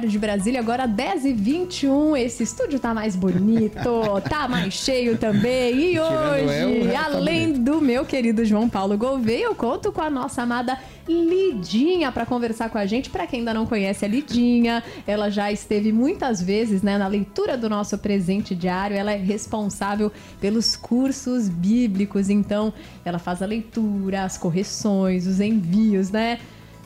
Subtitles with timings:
[0.00, 2.18] horário de Brasília, agora 10h21.
[2.18, 3.90] Esse estúdio tá mais bonito,
[4.28, 5.92] tá mais cheio também.
[5.92, 10.42] E hoje, eu, além do meu querido João Paulo Gouveia, eu conto com a nossa
[10.42, 13.10] amada Lidinha para conversar com a gente.
[13.10, 17.58] Para quem ainda não conhece a Lidinha, ela já esteve muitas vezes né, na leitura
[17.58, 18.96] do nosso presente diário.
[18.96, 22.72] Ela é responsável pelos cursos bíblicos, então
[23.04, 26.38] ela faz a leitura, as correções, os envios, né?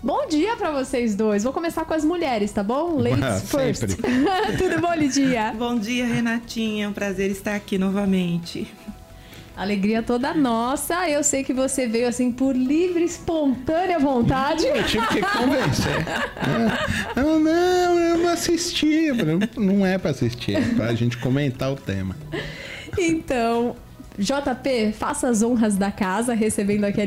[0.05, 1.45] Bom dia para vocês dois.
[1.45, 2.97] Vou começar com as mulheres, tá bom?
[3.01, 3.97] Ladies first.
[4.59, 5.55] Tudo bom, Lidinha?
[5.57, 6.85] Bom dia, Renatinha.
[6.85, 8.71] É um prazer estar aqui novamente.
[9.57, 11.09] Alegria toda nossa.
[11.09, 14.67] Eu sei que você veio assim por livre, espontânea vontade.
[14.67, 16.05] Eu tive que convencer.
[17.17, 19.11] Não, não, eu não assisti.
[19.57, 22.15] Não é para assistir, é pra gente comentar o tema.
[22.99, 23.75] Então,
[24.17, 27.05] JP, faça as honras da casa, recebendo aqui a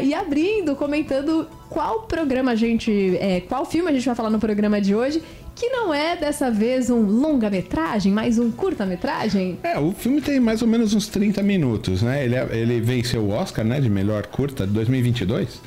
[0.00, 3.16] e abrindo, comentando qual programa a gente.
[3.20, 5.22] É, qual filme a gente vai falar no programa de hoje.
[5.54, 9.58] Que não é dessa vez um longa-metragem, mas um curta-metragem.
[9.62, 12.26] É, o filme tem mais ou menos uns 30 minutos, né?
[12.26, 15.62] Ele, é, ele venceu o Oscar, né, de melhor curta de 2022.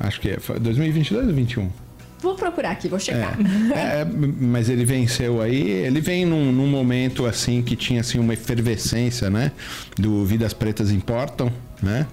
[0.00, 1.85] Acho que é 2022 ou 21?
[2.20, 3.36] Vou procurar aqui, vou checar.
[3.74, 4.04] É, é,
[4.40, 5.68] mas ele venceu aí.
[5.68, 9.52] Ele vem num, num, momento assim que tinha assim uma efervescência, né?
[9.96, 12.06] Do Vidas Pretas Importam, né?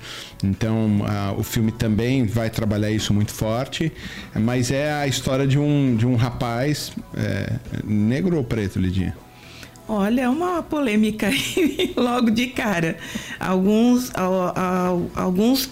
[0.43, 3.91] Então a, o filme também vai trabalhar isso muito forte.
[4.35, 9.15] Mas é a história de um, de um rapaz é, negro ou preto, Lidinha?
[9.88, 12.97] Olha, é uma polêmica aí logo de cara.
[13.39, 14.11] Alguns,
[15.15, 15.69] alguns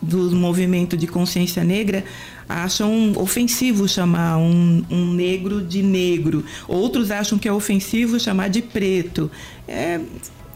[0.00, 2.04] do movimento de consciência negra
[2.48, 6.44] acham ofensivo chamar um, um negro de negro.
[6.68, 9.30] Outros acham que é ofensivo chamar de preto.
[9.66, 10.00] É,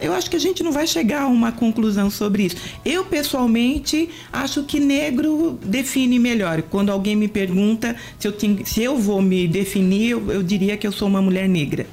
[0.01, 2.57] eu acho que a gente não vai chegar a uma conclusão sobre isso.
[2.85, 6.63] Eu, pessoalmente, acho que negro define melhor.
[6.63, 10.77] Quando alguém me pergunta se eu, tenho, se eu vou me definir, eu, eu diria
[10.77, 11.87] que eu sou uma mulher negra.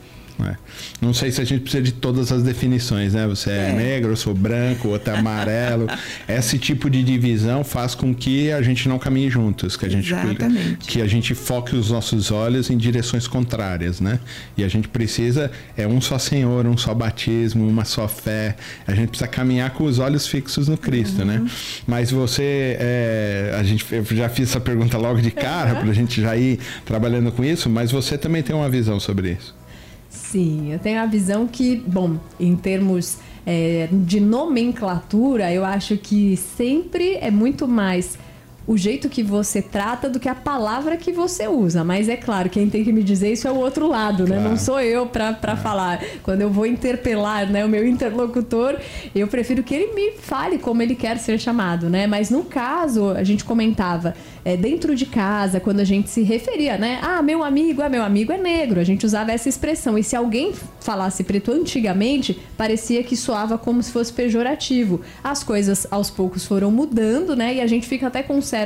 [0.43, 0.55] É.
[1.01, 3.25] Não sei se a gente precisa de todas as definições, né?
[3.27, 3.73] Você é, é.
[3.73, 5.87] negro, eu sou branco, outro é amarelo.
[6.29, 10.13] Esse tipo de divisão faz com que a gente não caminhe juntos, que a gente
[10.13, 10.87] Exatamente.
[10.87, 14.19] que a gente foque os nossos olhos em direções contrárias, né?
[14.55, 18.55] E a gente precisa é um só Senhor, um só batismo, uma só fé.
[18.85, 21.37] A gente precisa caminhar com os olhos fixos no Cristo, né?
[21.37, 21.43] uhum.
[21.45, 21.51] né?
[21.87, 25.81] Mas você, é, a gente eu já fiz essa pergunta logo de cara uhum.
[25.81, 29.31] para a gente já ir trabalhando com isso, mas você também tem uma visão sobre
[29.31, 29.57] isso.
[30.09, 36.35] Sim, eu tenho a visão que, bom, em termos é, de nomenclatura, eu acho que
[36.35, 38.17] sempre é muito mais
[38.67, 41.85] o jeito que você trata do que a palavra que você usa.
[41.85, 44.35] Mas é claro, quem tem que me dizer isso é o outro lado, né?
[44.35, 44.49] Claro.
[44.49, 45.55] Não sou eu para é.
[45.55, 46.03] falar.
[46.21, 48.77] Quando eu vou interpelar né, o meu interlocutor,
[49.15, 52.05] eu prefiro que ele me fale como ele quer ser chamado, né?
[52.05, 54.13] Mas no caso, a gente comentava,
[54.43, 56.99] é, dentro de casa, quando a gente se referia, né?
[57.01, 58.81] Ah, meu amigo, ah, meu amigo é negro.
[58.81, 59.97] A gente usava essa expressão.
[59.97, 64.99] E se alguém falasse preto antigamente, parecia que soava como se fosse pejorativo.
[65.23, 67.55] As coisas aos poucos foram mudando, né?
[67.55, 68.56] E a gente fica até com certo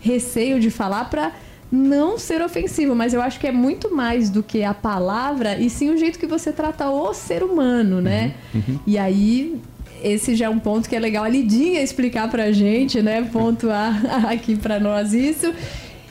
[0.00, 1.32] receio de falar para
[1.70, 5.68] não ser ofensivo, mas eu acho que é muito mais do que a palavra e
[5.68, 8.34] sim o jeito que você trata o ser humano, né?
[8.54, 8.78] Uhum, uhum.
[8.86, 9.60] E aí
[10.02, 13.22] esse já é um ponto que é legal a Lidinha explicar pra gente, né?
[13.22, 14.00] Pontuar
[14.30, 15.52] aqui para nós isso.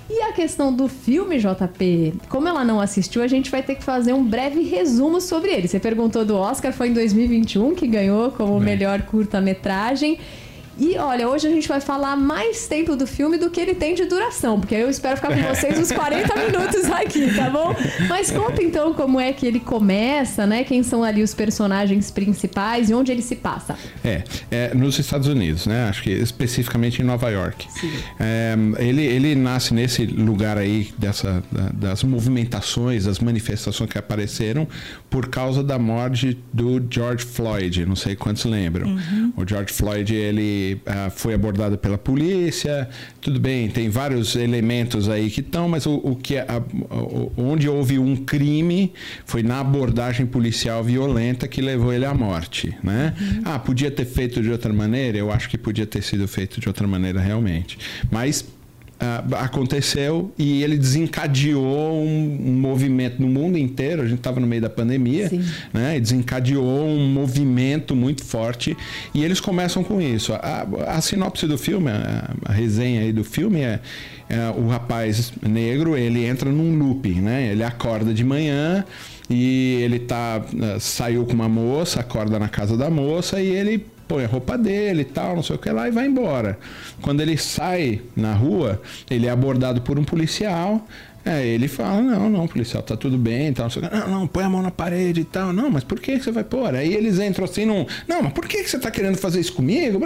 [0.09, 3.83] E a questão do filme, JP, como ela não assistiu, a gente vai ter que
[3.83, 5.67] fazer um breve resumo sobre ele.
[5.67, 10.17] Você perguntou do Oscar, foi em 2021 que ganhou como melhor curta-metragem.
[10.79, 13.95] E olha, hoje a gente vai falar mais tempo do filme do que ele tem
[13.95, 17.75] de duração, porque eu espero ficar com vocês uns 40 minutos aqui, tá bom?
[18.07, 20.63] Mas conta então como é que ele começa, né?
[20.63, 23.75] Quem são ali os personagens principais e onde ele se passa.
[24.03, 25.89] É, é nos Estados Unidos, né?
[25.89, 27.67] Acho que especificamente em Nova York.
[28.19, 34.67] É, ele, ele nasce nesse lugar aí dessa, das movimentações, das manifestações que apareceram
[35.09, 37.85] por causa da morte do George Floyd.
[37.85, 38.87] Não sei quantos lembram.
[38.87, 39.33] Uhum.
[39.35, 42.89] O George Floyd, ele uh, foi abordada pela polícia.
[43.21, 46.61] Tudo bem, tem vários elementos aí que estão, mas o, o que é a,
[47.37, 48.93] onde houve um crime
[49.25, 53.13] foi na abordagem policial violenta que levou ele à morte, né?
[53.19, 53.41] Uhum.
[53.45, 55.17] Ah, podia ter feito de outra maneira?
[55.17, 57.77] Eu acho que podia ter sido feito de outra maneira realmente.
[58.11, 58.45] Mas
[59.39, 64.01] aconteceu e ele desencadeou um, movimento no mundo inteiro.
[64.01, 65.29] A gente estava no meio da pandemia,
[65.73, 65.97] né?
[65.97, 68.75] E desencadeou um movimento muito forte
[69.13, 70.33] e eles começam com isso.
[70.33, 73.79] A, a sinopse do filme, a, a, resenha aí do filme é,
[74.29, 77.51] é, o rapaz negro ele entra num loop, né?
[77.51, 78.83] Ele acorda de manhã
[79.29, 83.85] e ele tá uh, saiu com uma moça, acorda na casa da moça e ele
[84.07, 86.57] põe a roupa dele e tal, não sei o que lá, e vai embora.
[87.01, 90.85] Quando ele sai na rua, ele é abordado por um policial.
[91.25, 93.67] É, ele fala, não, não, policial, tá tudo bem e tal.
[93.91, 95.51] Não, não, põe a mão na parede e tal.
[95.51, 96.73] Não, mas por que, que você vai pôr?
[96.73, 97.85] Aí eles entram assim num.
[98.07, 99.99] Não, mas por que, que você tá querendo fazer isso comigo?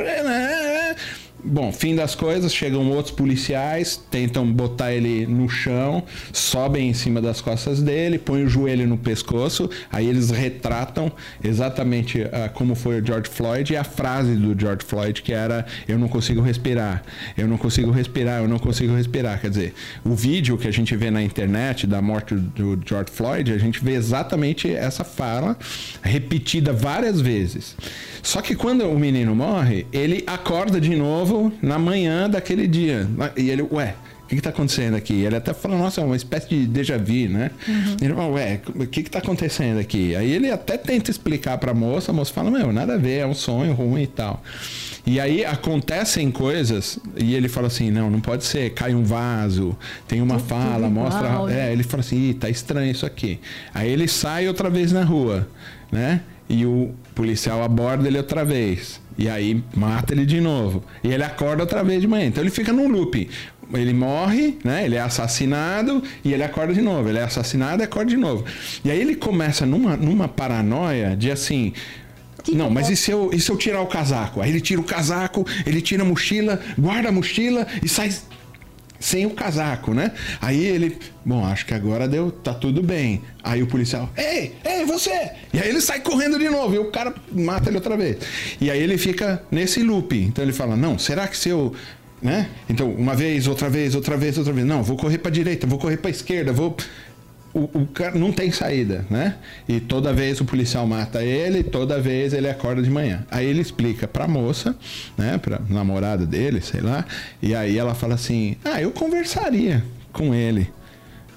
[1.44, 7.20] Bom, fim das coisas, chegam outros policiais, tentam botar ele no chão, sobem em cima
[7.20, 11.12] das costas dele, põem o joelho no pescoço, aí eles retratam
[11.44, 15.66] exatamente uh, como foi o George Floyd e a frase do George Floyd que era
[15.88, 17.04] eu não consigo respirar,
[17.36, 19.42] eu não consigo respirar, eu não consigo respirar.
[19.42, 19.74] Quer dizer,
[20.04, 23.84] o vídeo que a gente vê na internet da morte do George Floyd, a gente
[23.84, 25.58] vê exatamente essa fala
[26.04, 27.76] repetida várias vezes.
[28.22, 31.31] Só que quando o menino morre, ele acorda de novo
[31.62, 33.08] na manhã daquele dia.
[33.38, 35.24] E ele, ué, o que, está acontecendo aqui?
[35.24, 37.52] Ele até fala, nossa, é uma espécie de déjà vu, né?
[37.68, 37.98] Uhum.
[38.02, 40.16] Ele fala, ué, o que, está acontecendo aqui?
[40.16, 43.20] Aí ele até tenta explicar para a moça, a moça fala, meu, nada a ver,
[43.20, 44.42] é um sonho ruim e tal.
[45.06, 49.76] E aí acontecem coisas e ele fala assim: não, não pode ser, cai um vaso,
[50.08, 51.28] tem uma tudo, fala, mostra.
[51.52, 53.40] É, ele fala assim: Ih, tá estranho isso aqui.
[53.74, 55.48] Aí ele sai outra vez na rua,
[55.92, 56.22] né?
[56.48, 59.01] E o policial aborda ele outra vez.
[59.18, 60.84] E aí mata ele de novo.
[61.04, 62.28] E ele acorda outra vez de manhã.
[62.28, 63.30] Então ele fica num loop.
[63.74, 64.86] Ele morre, né?
[64.86, 67.08] Ele é assassinado e ele acorda de novo.
[67.08, 68.46] Ele é assassinado e acorda de novo.
[68.84, 71.74] E aí ele começa numa, numa paranoia de assim.
[72.44, 74.42] Que não, mas e se, eu, e se eu tirar o casaco?
[74.42, 78.12] Aí ele tira o casaco, ele tira a mochila, guarda a mochila e sai
[79.02, 80.12] sem o casaco, né?
[80.40, 83.22] Aí ele, bom, acho que agora deu, tá tudo bem.
[83.44, 85.32] Aí o policial, ei, ei, você!
[85.52, 88.18] E aí ele sai correndo de novo e o cara mata ele outra vez.
[88.62, 90.16] E aí ele fica nesse loop.
[90.16, 91.76] Então ele fala, não, será que se eu
[92.22, 92.50] né?
[92.70, 94.66] Então, uma vez, outra vez, outra vez, outra vez.
[94.68, 96.78] Não, vou correr para direita, vou correr para esquerda, vou
[97.54, 99.36] o, o, cara não tem saída, né?
[99.68, 103.26] E toda vez o policial mata ele, toda vez ele acorda de manhã.
[103.30, 104.76] Aí ele explica pra moça,
[105.18, 105.38] né?
[105.38, 107.06] Pra namorada dele, sei lá.
[107.42, 109.84] E aí ela fala assim: Ah, eu conversaria
[110.14, 110.70] com ele.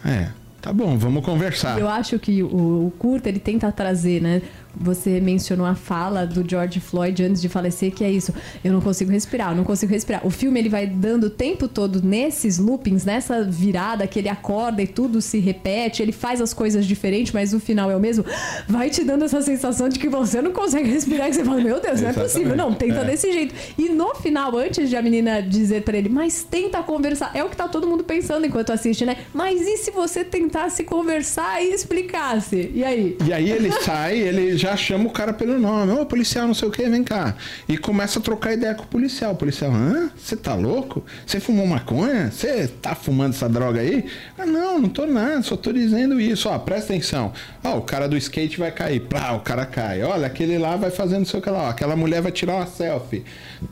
[0.04, 0.28] É,
[0.60, 1.78] tá bom, vamos conversar.
[1.78, 4.42] Eu acho que o, o curta ele tenta trazer, né?
[4.76, 8.32] Você mencionou a fala do George Floyd antes de falecer, que é isso.
[8.62, 10.26] Eu não consigo respirar, eu não consigo respirar.
[10.26, 14.82] O filme ele vai dando o tempo todo nesses loopings, nessa virada que ele acorda
[14.82, 18.24] e tudo se repete, ele faz as coisas diferentes, mas o final é o mesmo.
[18.68, 21.80] Vai te dando essa sensação de que você não consegue respirar, que você fala, meu
[21.80, 22.56] Deus, não é possível.
[22.56, 23.04] Não, tenta é.
[23.04, 23.54] desse jeito.
[23.78, 27.48] E no final, antes de a menina dizer para ele, mas tenta conversar, é o
[27.48, 29.16] que tá todo mundo pensando enquanto assiste, né?
[29.32, 32.70] Mas e se você tentasse conversar e explicasse?
[32.74, 33.16] E aí?
[33.26, 35.92] E aí ele sai, ele já chama o cara pelo nome.
[35.92, 37.34] Ô, policial, não sei o que, vem cá.
[37.68, 39.32] E começa a trocar ideia com o policial.
[39.32, 40.10] O policial, hã?
[40.16, 41.04] Você tá louco?
[41.26, 42.30] Você fumou maconha?
[42.30, 44.06] Você tá fumando essa droga aí?
[44.38, 46.48] Ah, não, não tô nada, só tô dizendo isso.
[46.48, 47.32] Ó, presta atenção.
[47.62, 49.00] Ó, o cara do skate vai cair.
[49.00, 50.02] Plá, o cara cai.
[50.02, 51.64] Olha, aquele lá vai fazendo não sei o que lá.
[51.64, 53.22] Ó, aquela mulher vai tirar uma selfie.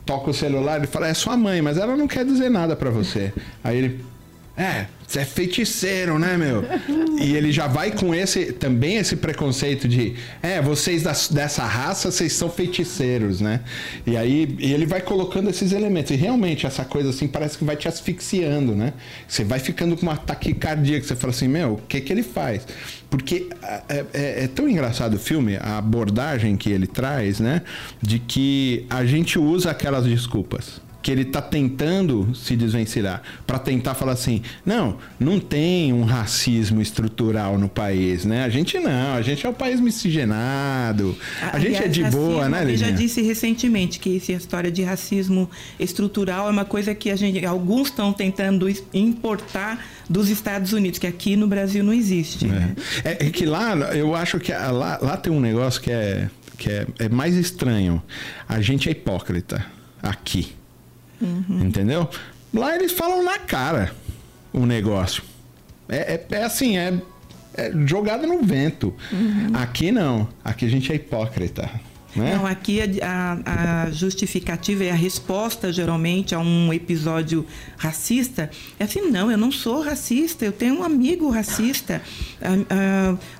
[0.05, 2.91] Toca o celular, ele fala, é sua mãe, mas ela não quer dizer nada para
[2.91, 3.33] você.
[3.65, 4.05] Aí ele,
[4.57, 6.63] é, você é feiticeiro, né, meu?
[7.19, 12.11] E ele já vai com esse também esse preconceito de, é, vocês da, dessa raça,
[12.11, 13.61] vocês são feiticeiros, né?
[14.07, 16.11] E aí e ele vai colocando esses elementos.
[16.11, 18.93] E realmente essa coisa assim parece que vai te asfixiando, né?
[19.27, 22.23] Você vai ficando com uma taquicardia que você fala assim, meu, o que que ele
[22.23, 22.67] faz?
[23.09, 27.63] Porque é, é, é tão engraçado o filme, a abordagem que ele traz, né?
[28.03, 33.95] De que a gente usa aquelas desculpas que ele está tentando se desvencilhar para tentar
[33.95, 38.45] falar assim, não, não tem um racismo estrutural no país, né?
[38.45, 41.17] A gente não, a gente é um país miscigenado,
[41.53, 44.83] a, gente é de racismo, boa, né, Eu já disse recentemente que essa história de
[44.83, 50.99] racismo estrutural é uma coisa que a gente, alguns estão tentando importar dos Estados Unidos,
[50.99, 52.47] que aqui no Brasil não existe.
[53.05, 56.29] É, é, é que lá, eu acho que lá, lá tem um negócio que é
[56.63, 58.01] que é, é mais estranho.
[58.49, 59.67] A gente é hipócrita
[60.01, 60.55] aqui.
[61.23, 61.65] Uhum.
[61.65, 62.09] Entendeu?
[62.53, 63.93] Lá eles falam na cara
[64.53, 65.23] o negócio.
[65.89, 67.01] É, é, é assim, é,
[67.55, 68.95] é jogado no vento.
[69.13, 69.51] Uhum.
[69.55, 70.29] Aqui não.
[70.45, 71.71] Aqui a gente é hipócrita.
[72.15, 72.35] Né?
[72.35, 73.39] Não, aqui a,
[73.87, 79.51] a, justificativa e a resposta, geralmente, a um episódio racista é assim: não, eu não
[79.51, 82.03] sou racista, eu tenho um amigo racista,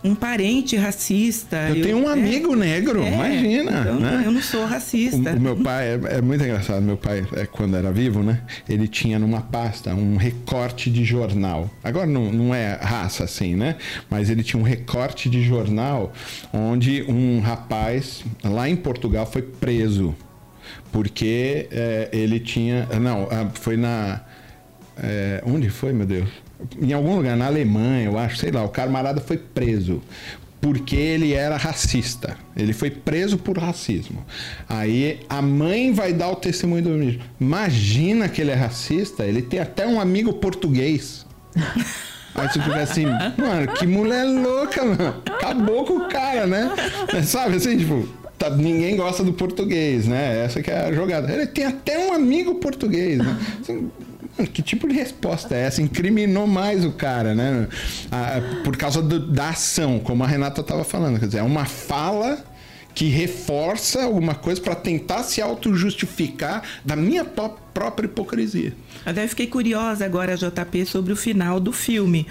[0.03, 1.69] um parente racista.
[1.69, 3.81] Eu, eu tenho um é, amigo negro, é, imagina.
[3.81, 4.23] Então, né?
[4.25, 5.33] Eu não sou racista.
[5.33, 6.83] O, o meu pai é, é, muito engraçado.
[6.83, 8.41] Meu pai, é, quando era vivo, né?
[8.69, 11.71] Ele tinha numa pasta um recorte de jornal.
[11.85, 13.77] Agora não, não é raça assim, né?
[14.09, 16.13] Mas ele tinha um recorte de jornal
[16.53, 20.15] onde um rapaz lá lá em Portugal foi preso
[20.93, 22.87] porque é, ele tinha.
[23.01, 24.21] Não, foi na.
[24.97, 26.29] É, onde foi, meu Deus?
[26.81, 30.01] Em algum lugar, na Alemanha, eu acho, sei lá, o camarada foi preso
[30.61, 32.37] porque ele era racista.
[32.57, 34.25] Ele foi preso por racismo.
[34.69, 37.21] Aí a mãe vai dar o testemunho do menino.
[37.41, 41.27] Imagina que ele é racista, ele tem até um amigo português.
[42.35, 45.23] Aí você fica assim, mano, que mulher louca, mano.
[45.27, 46.71] Acabou com o cara, né?
[47.25, 48.09] Sabe assim, tipo,
[48.43, 50.45] tá, ninguém gosta do português, né?
[50.45, 51.33] Essa que é a jogada.
[51.33, 53.39] Ele tem até um amigo português, né?
[53.61, 53.91] Assim,
[54.53, 55.83] que tipo de resposta é essa?
[55.83, 57.69] Incriminou mais o cara, né?
[58.11, 61.19] Ah, por causa do, da ação, como a Renata estava falando.
[61.19, 62.43] Quer dizer, é uma fala
[62.95, 68.75] que reforça alguma coisa para tentar se auto-justificar da minha própria hipocrisia.
[69.05, 72.27] Até fiquei curiosa agora, JP, sobre o final do filme.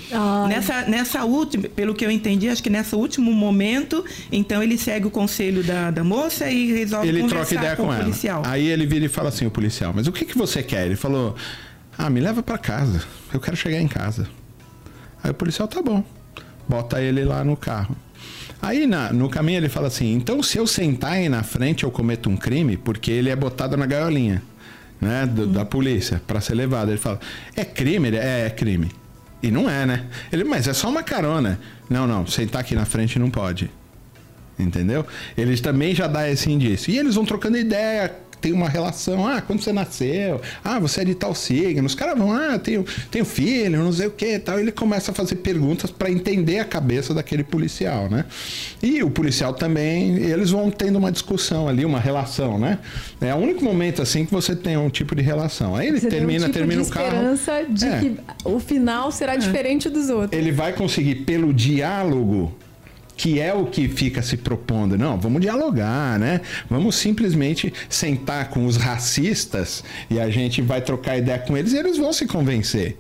[0.47, 5.07] Nessa, nessa última, pelo que eu entendi, acho que nesse último momento, então ele segue
[5.07, 8.03] o conselho da, da moça e resolve ele conversar troca ideia com, com o ela.
[8.03, 8.43] policial.
[8.45, 10.85] Aí ele vira e fala assim, o policial, mas o que, que você quer?
[10.85, 11.35] Ele falou,
[11.97, 13.03] ah, me leva para casa.
[13.33, 14.27] Eu quero chegar em casa.
[15.23, 16.03] Aí o policial, tá bom.
[16.67, 17.95] Bota ele lá no carro.
[18.61, 21.91] Aí na, no caminho ele fala assim: então se eu sentar aí na frente eu
[21.91, 24.43] cometo um crime, porque ele é botado na gaiolinha,
[24.99, 26.89] né, do, da polícia, para ser levado.
[26.89, 27.19] Ele fala:
[27.55, 28.09] é crime?
[28.09, 28.91] Ele, é, é crime.
[29.41, 30.05] E não é, né?
[30.31, 31.59] Ele, mas é só uma carona.
[31.89, 33.71] Não, não, sentar aqui na frente não pode.
[34.59, 35.05] Entendeu?
[35.35, 36.93] Eles também já dá esse indício.
[36.93, 39.25] E eles vão trocando ideia, tem uma relação.
[39.27, 40.41] Ah, quando você nasceu?
[40.63, 41.85] Ah, você é de tal signo.
[41.85, 44.59] Os caras vão, ah, tenho, tenho filho, não sei o que tal.
[44.59, 48.25] Ele começa a fazer perguntas para entender a cabeça daquele policial, né?
[48.81, 52.79] E o policial também, eles vão tendo uma discussão ali, uma relação, né?
[53.21, 55.75] É o único momento assim que você tem um tipo de relação.
[55.75, 57.07] Aí ele você termina, um tipo termina o carro.
[57.07, 57.99] esperança de é.
[57.99, 59.37] que o final será é.
[59.37, 60.39] diferente dos outros.
[60.39, 62.55] Ele vai conseguir pelo diálogo
[63.15, 64.97] que é o que fica se propondo.
[64.97, 66.41] Não, vamos dialogar, né?
[66.69, 71.77] Vamos simplesmente sentar com os racistas e a gente vai trocar ideia com eles e
[71.77, 72.97] eles vão se convencer.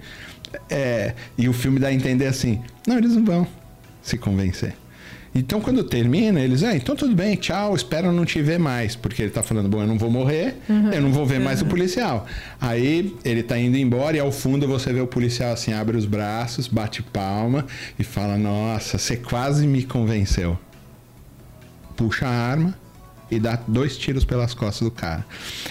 [0.69, 3.47] É, e o filme dá a entender assim: não, eles não vão
[4.01, 4.75] se convencer.
[5.33, 8.97] Então, quando termina, eles, ah, então tudo bem, tchau, espero não te ver mais.
[8.97, 10.91] Porque ele tá falando, bom, eu não vou morrer, uhum.
[10.91, 11.45] eu não vou ver uhum.
[11.45, 12.25] mais o policial.
[12.59, 16.05] Aí ele tá indo embora e ao fundo você vê o policial assim, abre os
[16.05, 17.65] braços, bate palma
[17.97, 20.59] e fala: Nossa, você quase me convenceu.
[21.95, 22.75] Puxa a arma
[23.29, 25.25] e dá dois tiros pelas costas do cara.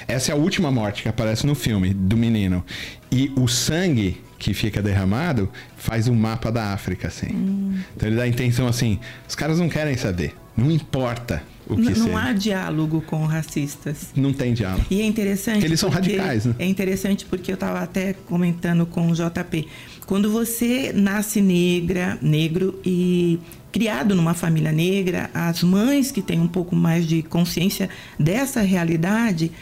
[0.08, 2.64] Essa é a última morte que aparece no filme do menino.
[3.12, 7.32] E o sangue que fica derramado faz um mapa da África, assim.
[7.32, 7.78] Hum.
[7.94, 11.96] Então ele dá a intenção assim: os caras não querem saber, não importa o que
[11.96, 14.08] Não, não há diálogo com racistas.
[14.16, 14.84] Não tem diálogo.
[14.90, 15.56] E é interessante.
[15.56, 16.54] Porque eles são radicais, né?
[16.58, 19.68] É interessante porque eu estava até comentando com o JP.
[20.06, 23.38] Quando você nasce negra, negro e
[23.70, 29.52] criado numa família negra, as mães que têm um pouco mais de consciência dessa realidade,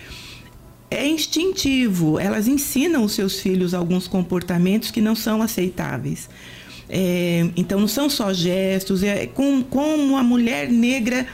[0.90, 2.18] é instintivo.
[2.18, 6.28] Elas ensinam os seus filhos alguns comportamentos que não são aceitáveis.
[6.88, 9.02] É, então, não são só gestos.
[9.02, 11.26] É, com, como a mulher negra,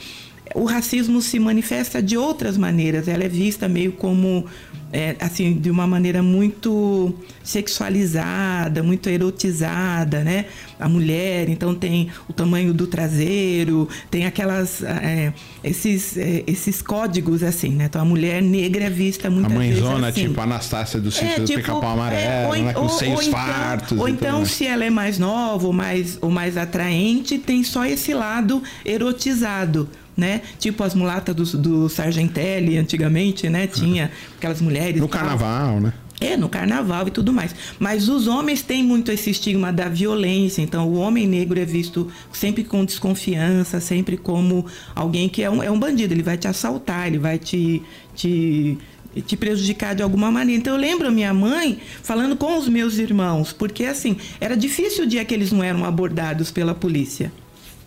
[0.54, 3.06] o racismo se manifesta de outras maneiras.
[3.08, 4.46] Ela é vista meio como
[4.94, 10.46] é, assim, de uma maneira muito sexualizada, muito erotizada, né?
[10.78, 15.32] A mulher, então tem o tamanho do traseiro, tem aquelas é,
[15.64, 17.86] esses é, esses códigos assim, né?
[17.86, 20.28] Então a mulher negra é vista muitas a vezes mãezona, assim.
[20.28, 22.72] tipo Anastácia do sítio é, do tipo, pica-pau amarelo, é, né?
[22.72, 23.98] com ou, seios ou então, fartos.
[23.98, 28.14] Ou então, se ela é mais nova ou mais ou mais atraente, tem só esse
[28.14, 30.42] lado erotizado né?
[30.59, 33.66] Tipo as mulatas do, do Sargentelli antigamente, né?
[33.66, 35.00] Tinha aquelas mulheres.
[35.00, 35.92] No carnaval, né?
[36.21, 37.54] É, no carnaval e tudo mais.
[37.78, 40.62] Mas os homens têm muito esse estigma da violência.
[40.62, 45.62] Então, o homem negro é visto sempre com desconfiança, sempre como alguém que é um,
[45.62, 46.14] é um bandido.
[46.14, 47.83] Ele vai te assaltar, ele vai te,
[48.14, 48.78] te,
[49.26, 50.61] te prejudicar de alguma maneira.
[50.61, 55.04] Então, eu lembro a minha mãe falando com os meus irmãos, porque assim, era difícil
[55.04, 57.33] o dia que eles não eram abordados pela polícia.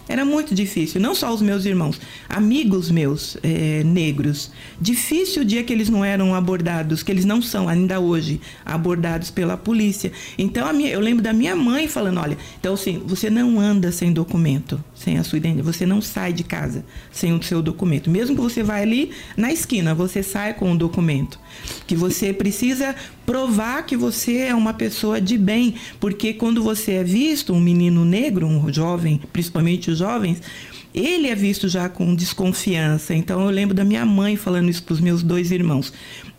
[0.07, 1.99] Era muito difícil, não só os meus irmãos,
[2.29, 4.51] amigos meus é, negros.
[4.79, 9.29] Difícil o dia que eles não eram abordados, que eles não são ainda hoje abordados
[9.29, 10.11] pela polícia.
[10.37, 14.13] Então minha, eu lembro da minha mãe falando: olha, então assim, você não anda sem
[14.13, 18.09] documento, sem a sua identidade, você não sai de casa sem o seu documento.
[18.09, 21.39] Mesmo que você vá ali na esquina, você sai com o documento.
[21.85, 27.03] Que você precisa provar que você é uma pessoa de bem, porque quando você é
[27.03, 30.41] visto, um menino negro, um jovem, principalmente os jovens,
[30.97, 33.13] ele é visto já com desconfiança.
[33.13, 35.93] Então eu lembro da minha mãe falando isso para os meus dois irmãos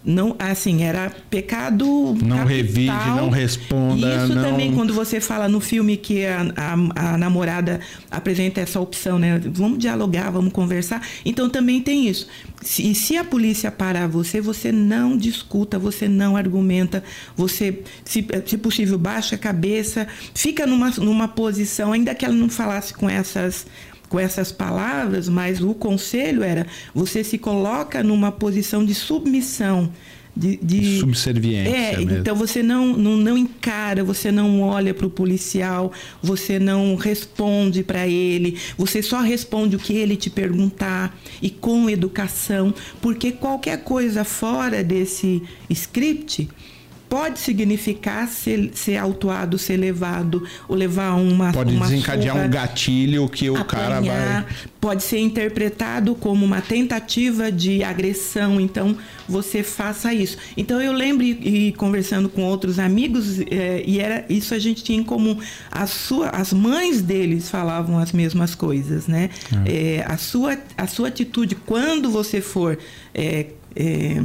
[0.05, 2.47] não assim era pecado não capital.
[2.47, 4.43] revide não responda isso não...
[4.43, 9.41] também quando você fala no filme que a, a, a, namorada apresenta essa opção né
[9.45, 12.29] vamos dialogar vamos conversar então também tem isso
[12.63, 17.03] e se, se a polícia parar você você não discuta você não argumenta
[17.37, 22.49] você se, se possível baixa a cabeça fica numa, numa posição ainda que ela não
[22.49, 23.67] falasse com essas
[24.09, 29.91] com essas palavras, mas o conselho era: você se coloca numa posição de submissão.
[30.37, 31.75] De, de subserviência.
[31.75, 32.19] É, mesmo.
[32.19, 35.91] então você não, não, não encara, você não olha para o policial,
[36.23, 41.91] você não responde para ele, você só responde o que ele te perguntar e com
[41.91, 46.49] educação, porque qualquer coisa fora desse script
[47.09, 51.53] pode significar ser, ser autuado, ser levado, ou levar uma.
[51.53, 54.55] Pode uma desencadear surra, um gatilho que o cara apanhar, vai.
[54.81, 58.97] Pode ser interpretado como uma tentativa de agressão, então
[59.29, 60.37] você faça isso.
[60.57, 64.99] Então eu lembro e, conversando com outros amigos, é, e era isso a gente tinha
[64.99, 65.39] em comum.
[65.71, 69.31] As, sua, as mães deles falavam as mesmas coisas, né?
[69.65, 72.79] É, a, sua, a sua atitude quando você for.
[73.15, 74.23] É, é,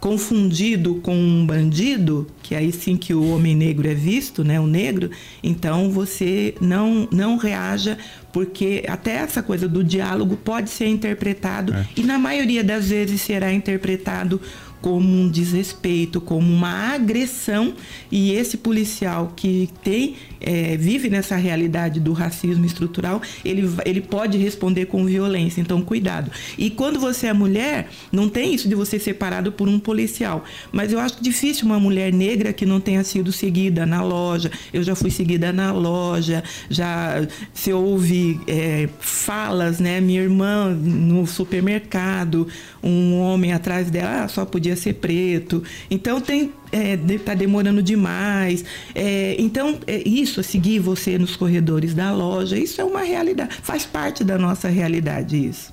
[0.00, 4.58] confundido com um bandido, que é aí sim que o homem negro é visto, né,
[4.60, 5.10] o negro,
[5.42, 7.98] então você não não reaja
[8.32, 11.86] porque até essa coisa do diálogo pode ser interpretado É.
[11.96, 14.40] e na maioria das vezes será interpretado
[14.80, 17.74] como um desrespeito, como uma agressão.
[18.10, 24.38] E esse policial que tem é, vive nessa realidade do racismo estrutural, ele, ele pode
[24.38, 26.30] responder com violência, então cuidado.
[26.56, 30.44] E quando você é mulher, não tem isso de você ser parado por um policial,
[30.72, 34.82] mas eu acho difícil uma mulher negra que não tenha sido seguida na loja, eu
[34.82, 42.46] já fui seguida na loja, já se ouve é, falas, né, minha irmã no supermercado,
[42.82, 47.82] um homem atrás dela ah, só podia ser preto, então tem é, de- tá demorando
[47.82, 48.64] demais.
[48.94, 53.84] É, então, é isso, seguir você nos corredores da loja, isso é uma realidade, faz
[53.86, 55.72] parte da nossa realidade isso.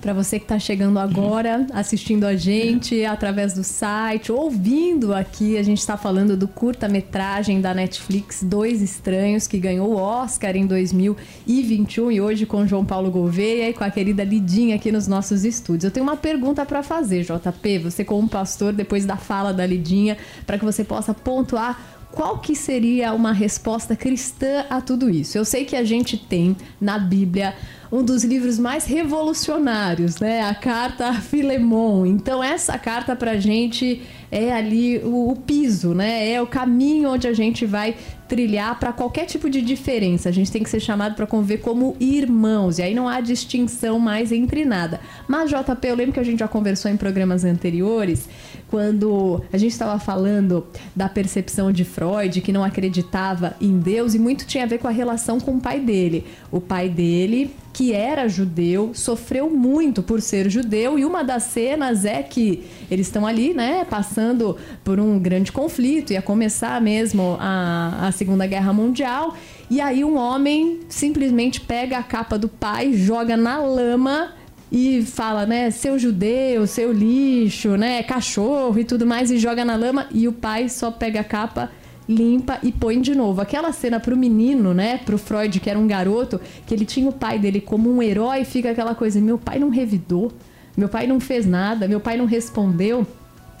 [0.00, 5.62] Para você que está chegando agora, assistindo a gente através do site, ouvindo aqui, a
[5.62, 12.12] gente está falando do curta-metragem da Netflix Dois Estranhos, que ganhou o Oscar em 2021
[12.12, 15.84] e hoje com João Paulo Gouveia e com a querida Lidinha aqui nos nossos estúdios.
[15.84, 20.16] Eu tenho uma pergunta para fazer, JP, você como pastor, depois da fala da Lidinha,
[20.46, 25.36] para que você possa pontuar qual que seria uma resposta cristã a tudo isso?
[25.36, 27.54] Eu sei que a gente tem na Bíblia
[27.90, 30.42] um dos livros mais revolucionários, né?
[30.42, 32.04] A carta a Filemon.
[32.06, 36.30] Então essa carta pra gente é ali o, o piso, né?
[36.30, 37.96] É o caminho onde a gente vai
[38.28, 40.28] trilhar para qualquer tipo de diferença.
[40.28, 42.78] A gente tem que ser chamado para conviver como irmãos.
[42.78, 45.00] E aí não há distinção mais entre nada.
[45.26, 48.28] Mas JP, eu lembro que a gente já conversou em programas anteriores,
[48.68, 54.18] quando a gente estava falando da percepção de Freud, que não acreditava em Deus e
[54.18, 56.26] muito tinha a ver com a relação com o pai dele.
[56.52, 62.04] O pai dele que era judeu, sofreu muito por ser judeu, e uma das cenas
[62.04, 68.08] é que eles estão ali, né, passando por um grande conflito, ia começar mesmo a,
[68.08, 69.36] a Segunda Guerra Mundial,
[69.70, 74.32] e aí um homem simplesmente pega a capa do pai, joga na lama
[74.72, 79.76] e fala, né, seu judeu, seu lixo, né, cachorro e tudo mais, e joga na
[79.76, 81.70] lama, e o pai só pega a capa
[82.08, 83.40] limpa e põe de novo.
[83.40, 87.12] Aquela cena pro menino, né, pro Freud, que era um garoto, que ele tinha o
[87.12, 90.32] pai dele como um herói, fica aquela coisa, meu pai não revidou,
[90.76, 93.06] meu pai não fez nada, meu pai não respondeu.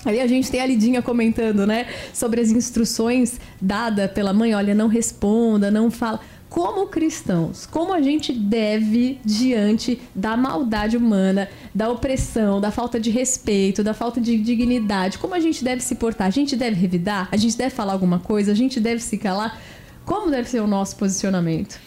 [0.04, 4.74] Aí a gente tem a Lidinha comentando, né, sobre as instruções dadas pela mãe, olha,
[4.74, 6.20] não responda, não fala.
[6.48, 13.10] Como cristãos, como a gente deve, diante da maldade humana, da opressão, da falta de
[13.10, 16.26] respeito, da falta de dignidade, como a gente deve se portar?
[16.26, 17.28] A gente deve revidar?
[17.30, 18.52] A gente deve falar alguma coisa?
[18.52, 19.60] A gente deve se calar?
[20.06, 21.78] Como deve ser o nosso posicionamento?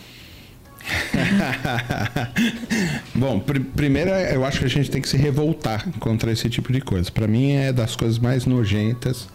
[3.16, 6.72] Bom, pr primeiro eu acho que a gente tem que se revoltar contra esse tipo
[6.72, 7.12] de coisa.
[7.12, 9.28] Para mim é das coisas mais nojentas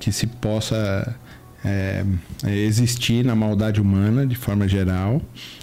[0.00, 1.14] que se possa
[1.64, 2.04] é,
[2.44, 5.22] existir na maldade humana de forma geral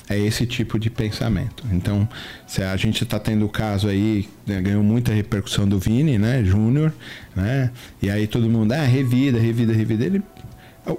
[0.10, 1.64] é esse tipo de pensamento.
[1.72, 2.08] Então,
[2.48, 6.44] se a gente está tendo o caso aí, né, ganhou muita repercussão do Vini, né,
[6.44, 6.92] Júnior,
[7.36, 7.70] né?
[8.02, 10.06] E aí todo mundo, ah, revida, revida, revida.
[10.06, 10.24] Ele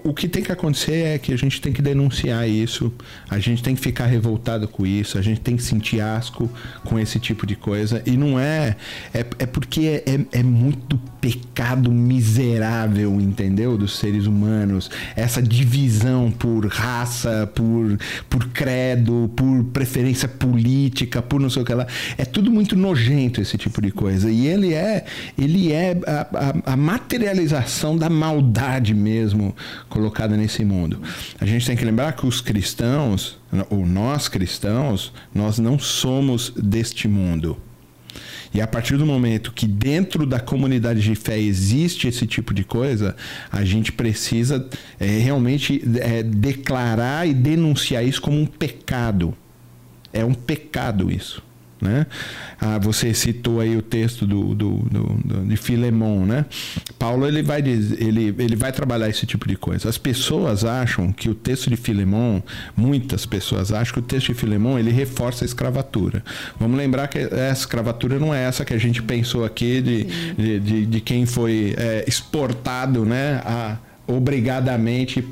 [0.05, 2.93] o que tem que acontecer é que a gente tem que denunciar isso,
[3.29, 6.51] a gente tem que ficar revoltado com isso, a gente tem que sentir asco
[6.85, 8.03] com esse tipo de coisa.
[8.07, 8.77] E não é.
[9.13, 13.77] É, é porque é, é muito pecado miserável, entendeu?
[13.77, 14.91] Dos seres humanos.
[15.15, 17.99] Essa divisão por raça, por,
[18.29, 21.87] por credo, por preferência política, por não sei o que lá.
[22.17, 24.31] É tudo muito nojento esse tipo de coisa.
[24.31, 25.05] E ele é,
[25.39, 29.55] ele é a, a, a materialização da maldade mesmo
[29.89, 31.01] colocada nesse mundo.
[31.41, 33.39] A gente tem que lembrar que os cristãos,
[33.69, 37.57] ou nós cristãos, nós não somos deste mundo.
[38.53, 42.65] E a partir do momento que dentro da comunidade de fé existe esse tipo de
[42.65, 43.15] coisa,
[43.51, 49.37] a gente precisa é, realmente é, declarar e denunciar isso como um pecado.
[50.13, 51.43] É um pecado isso.
[51.81, 52.07] Né?
[52.61, 56.45] Ah, você citou aí o texto do, do, do, de Filemon, né?
[56.99, 59.89] Paulo ele vai, ele, ele vai trabalhar esse tipo de coisa.
[59.89, 62.43] As pessoas acham que o texto de Filemon,
[62.77, 66.23] muitas pessoas acham que o texto de Filemon ele reforça a escravatura.
[66.59, 70.61] Vamos lembrar que a escravatura não é essa que a gente pensou aqui de, de,
[70.61, 73.41] de, de, quem foi é, exportado, né?
[73.45, 75.25] A, obrigadamente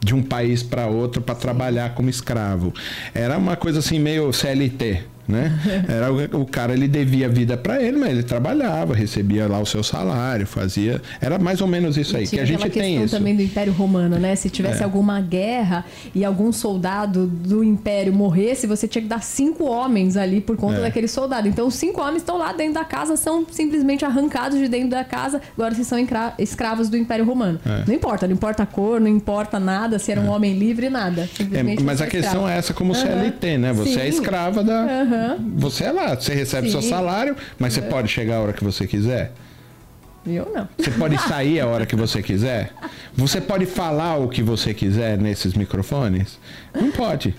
[0.00, 2.72] de um país para outro para trabalhar como escravo.
[3.14, 5.52] Era uma coisa assim meio CLT, né?
[5.88, 9.66] Era o, o cara ele devia vida para ele, mas ele trabalhava, recebia lá o
[9.66, 13.16] seu salário, fazia, era mais ou menos isso aí que a gente tem isso.
[13.16, 14.34] também do Império Romano, né?
[14.36, 14.84] Se tivesse é.
[14.84, 15.84] alguma guerra
[16.14, 20.78] e algum soldado do Império morresse, você tinha que dar cinco homens ali por conta
[20.78, 20.82] é.
[20.82, 21.48] daquele soldado.
[21.48, 25.04] Então os cinco homens estão lá dentro da casa, são simplesmente arrancados de dentro da
[25.04, 25.40] casa.
[25.56, 25.98] Agora se são
[26.38, 27.60] escravos do Império Romano.
[27.64, 27.84] É.
[27.86, 30.30] Não importa, não importa a cor, não importa nada, se era um é.
[30.30, 31.28] homem livre, nada.
[31.52, 32.48] É, mas a questão escravo.
[32.48, 33.00] é essa como uhum.
[33.00, 33.72] CLT, né?
[33.72, 34.00] Você é Sim.
[34.00, 35.15] é escrava da uhum.
[35.16, 35.54] Uhum.
[35.56, 36.72] Você é lá, você recebe Sim.
[36.72, 37.82] seu salário, mas você é.
[37.82, 39.32] pode chegar a hora que você quiser.
[40.26, 40.68] Eu não.
[40.76, 42.72] Você pode sair a hora que você quiser.
[43.14, 46.38] Você pode falar o que você quiser nesses microfones.
[46.74, 47.34] Não pode.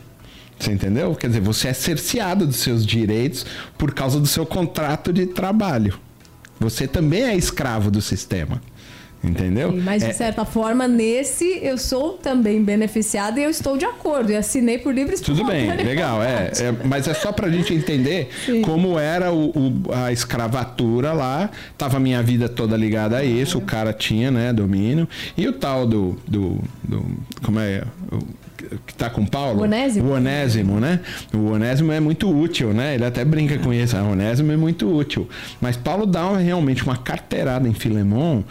[0.57, 1.13] Você entendeu?
[1.15, 3.45] Quer dizer, você é cerceado dos seus direitos
[3.77, 5.99] por causa do seu contrato de trabalho.
[6.59, 8.61] Você também é escravo do sistema.
[9.23, 9.71] Entendeu?
[9.71, 10.13] Sim, mas de é...
[10.13, 14.31] certa forma, nesse eu sou também beneficiada e eu estou de acordo.
[14.31, 16.21] E assinei por livre Tudo bem, legal.
[16.21, 18.61] É, é, mas é só para a gente entender Sim.
[18.61, 21.49] como era o, o, a escravatura lá.
[21.77, 23.57] Tava a minha vida toda ligada a isso.
[23.57, 25.07] O cara tinha, né, domínio.
[25.35, 26.17] E o tal do.
[26.27, 27.05] do, do
[27.43, 27.83] como é?
[28.11, 29.61] O, que está com Paulo?
[29.61, 30.09] O Onésimo.
[30.09, 30.99] O Onésimo, né?
[31.33, 32.95] O Onésimo é muito útil, né?
[32.95, 33.95] Ele até brinca com isso.
[33.95, 35.29] O Onésimo é muito útil.
[35.61, 38.43] Mas Paulo dá realmente uma carteirada em Filemon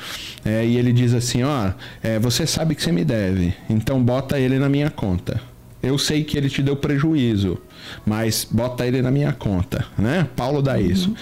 [0.45, 1.71] é, e ele diz assim: ó,
[2.03, 5.41] é, você sabe que você me deve, então bota ele na minha conta.
[5.83, 7.59] Eu sei que ele te deu prejuízo,
[8.05, 10.27] mas bota ele na minha conta, né?
[10.35, 10.81] Paulo dá uhum.
[10.81, 11.15] isso.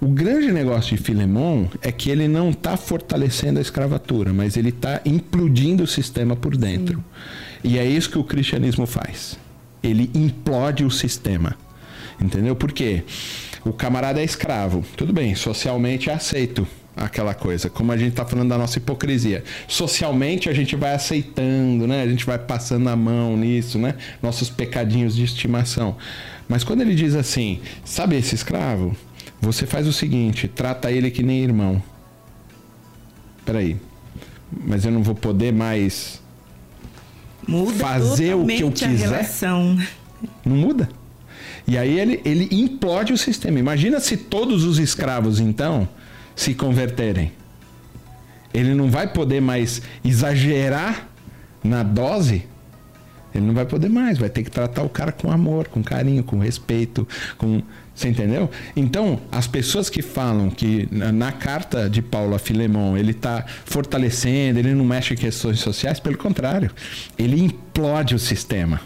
[0.00, 4.70] O grande negócio de Filemon é que ele não está fortalecendo a escravatura, mas ele
[4.70, 6.96] está implodindo o sistema por dentro.
[6.98, 7.49] Sim.
[7.62, 9.38] E é isso que o cristianismo faz.
[9.82, 11.56] Ele implode o sistema.
[12.20, 12.54] Entendeu?
[12.54, 13.02] Por quê?
[13.64, 14.84] O camarada é escravo.
[14.96, 19.42] Tudo bem, socialmente é aceito aquela coisa, como a gente está falando da nossa hipocrisia.
[19.66, 22.02] Socialmente a gente vai aceitando, né?
[22.02, 23.94] A gente vai passando a mão nisso, né?
[24.22, 25.96] Nossos pecadinhos de estimação.
[26.48, 28.94] Mas quando ele diz assim, sabe esse escravo?
[29.40, 31.82] Você faz o seguinte, trata ele que nem irmão.
[33.44, 33.76] Peraí,
[34.52, 36.19] mas eu não vou poder mais
[37.46, 39.28] Muda fazer o que eu quiser.
[40.44, 40.88] Não muda?
[41.66, 43.58] E aí ele, ele implode o sistema.
[43.58, 45.88] Imagina se todos os escravos, então,
[46.34, 47.32] se converterem.
[48.52, 51.08] Ele não vai poder mais exagerar
[51.62, 52.44] na dose.
[53.32, 56.24] Ele não vai poder mais, vai ter que tratar o cara com amor, com carinho,
[56.24, 57.06] com respeito,
[57.38, 57.62] com
[57.94, 58.50] você entendeu?
[58.74, 64.58] Então, as pessoas que falam que na carta de Paulo a Filemon ele está fortalecendo,
[64.58, 66.70] ele não mexe em questões sociais, pelo contrário,
[67.18, 68.80] ele implode o sistema.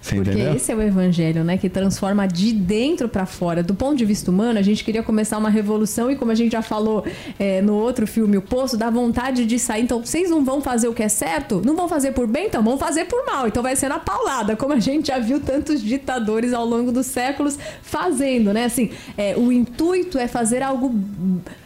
[0.00, 0.54] Você Porque entendeu?
[0.54, 1.58] esse é o evangelho, né?
[1.58, 3.62] Que transforma de dentro para fora.
[3.62, 6.52] Do ponto de vista humano, a gente queria começar uma revolução e como a gente
[6.52, 7.04] já falou
[7.38, 9.82] é, no outro filme, O Poço, dá vontade de sair.
[9.82, 11.60] Então, vocês não vão fazer o que é certo?
[11.64, 12.46] Não vão fazer por bem?
[12.46, 13.46] Então, vão fazer por mal.
[13.46, 17.06] Então, vai ser na paulada, como a gente já viu tantos ditadores ao longo dos
[17.06, 18.64] séculos fazendo, né?
[18.64, 20.94] Assim, é, o intuito é fazer algo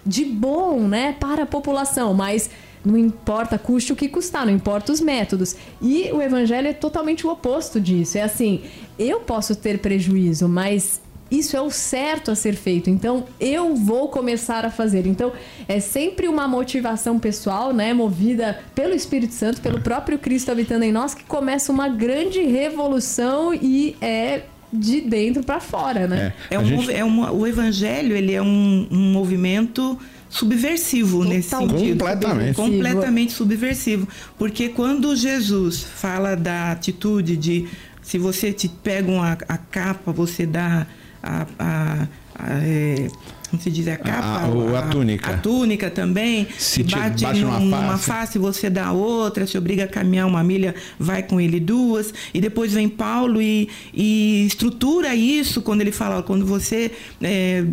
[0.04, 1.14] de bom, né?
[1.20, 2.50] Para a população, mas
[2.84, 5.56] não importa custe o que custar, não importa os métodos.
[5.80, 8.18] E o evangelho é totalmente o oposto disso.
[8.18, 8.62] É assim,
[8.98, 12.90] eu posso ter prejuízo, mas isso é o certo a ser feito.
[12.90, 15.06] Então, eu vou começar a fazer.
[15.06, 15.32] Então,
[15.66, 20.92] é sempre uma motivação pessoal, né, movida pelo Espírito Santo, pelo próprio Cristo habitando em
[20.92, 24.42] nós, que começa uma grande revolução e é
[24.72, 26.32] de dentro para fora, né?
[26.50, 26.92] É, é, um, gente...
[26.92, 29.98] é uma, o evangelho, ele é um, um movimento
[30.34, 31.32] subversivo Total.
[31.32, 31.98] nesse sentido.
[31.98, 32.56] Completamente.
[32.56, 34.08] Completamente subversivo.
[34.36, 37.68] Porque quando Jesus fala da atitude de
[38.02, 40.86] se você te pega uma, a capa, você dá
[41.22, 43.08] a, a, a é,
[43.50, 44.26] como se diz, a capa?
[44.26, 45.30] A, a, a, túnica.
[45.30, 46.46] A túnica também.
[46.58, 48.04] Se bate, bate num, numa face.
[48.04, 52.12] face, você dá outra, se obriga a caminhar uma milha, vai com ele duas.
[52.32, 56.90] E depois vem Paulo e, e estrutura isso quando ele fala, quando você.
[57.22, 57.64] É,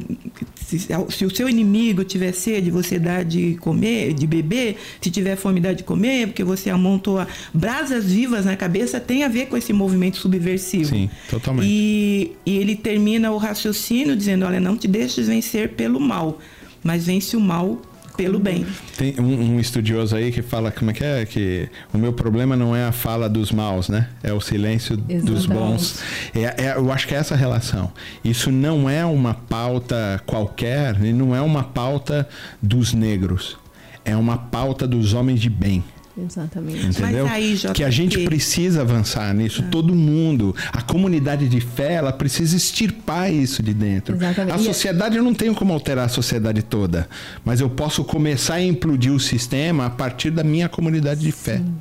[0.55, 0.79] se,
[1.09, 4.77] se, o seu inimigo tiver sede, você dá de comer, de beber.
[5.01, 9.27] Se tiver fome, dá de comer, porque você amontoa brasas vivas na cabeça, tem a
[9.27, 10.85] ver com esse movimento subversivo.
[10.85, 11.67] Sim, totalmente.
[11.67, 16.39] E, e ele termina o raciocínio dizendo: olha, não te deixes vencer pelo mal,
[16.83, 17.79] mas vence o mal
[18.15, 18.65] pelo, pelo bem.
[18.97, 22.55] Tem um, um, estudioso aí que fala como é que é que o meu problema
[22.55, 24.09] não é a fala dos maus, né?
[24.21, 25.25] É o silêncio Exatamente.
[25.25, 26.03] dos bons.
[26.33, 27.91] É, é, eu acho que é essa relação.
[28.23, 32.27] Isso não é uma pauta qualquer, e não é uma pauta
[32.61, 33.57] dos negros.
[34.03, 35.83] É uma pauta dos homens de bem.
[36.17, 36.87] Exatamente.
[36.87, 37.25] Entendeu?
[37.27, 39.69] Aí, que a gente precisa avançar nisso, ah.
[39.71, 40.55] todo mundo.
[40.71, 44.15] A comunidade de fé, ela precisa extirpar isso de dentro.
[44.15, 44.55] Exatamente.
[44.55, 47.07] A sociedade, eu não tenho como alterar a sociedade toda,
[47.45, 51.57] mas eu posso começar a implodir o sistema a partir da minha comunidade de fé.
[51.57, 51.75] Sim.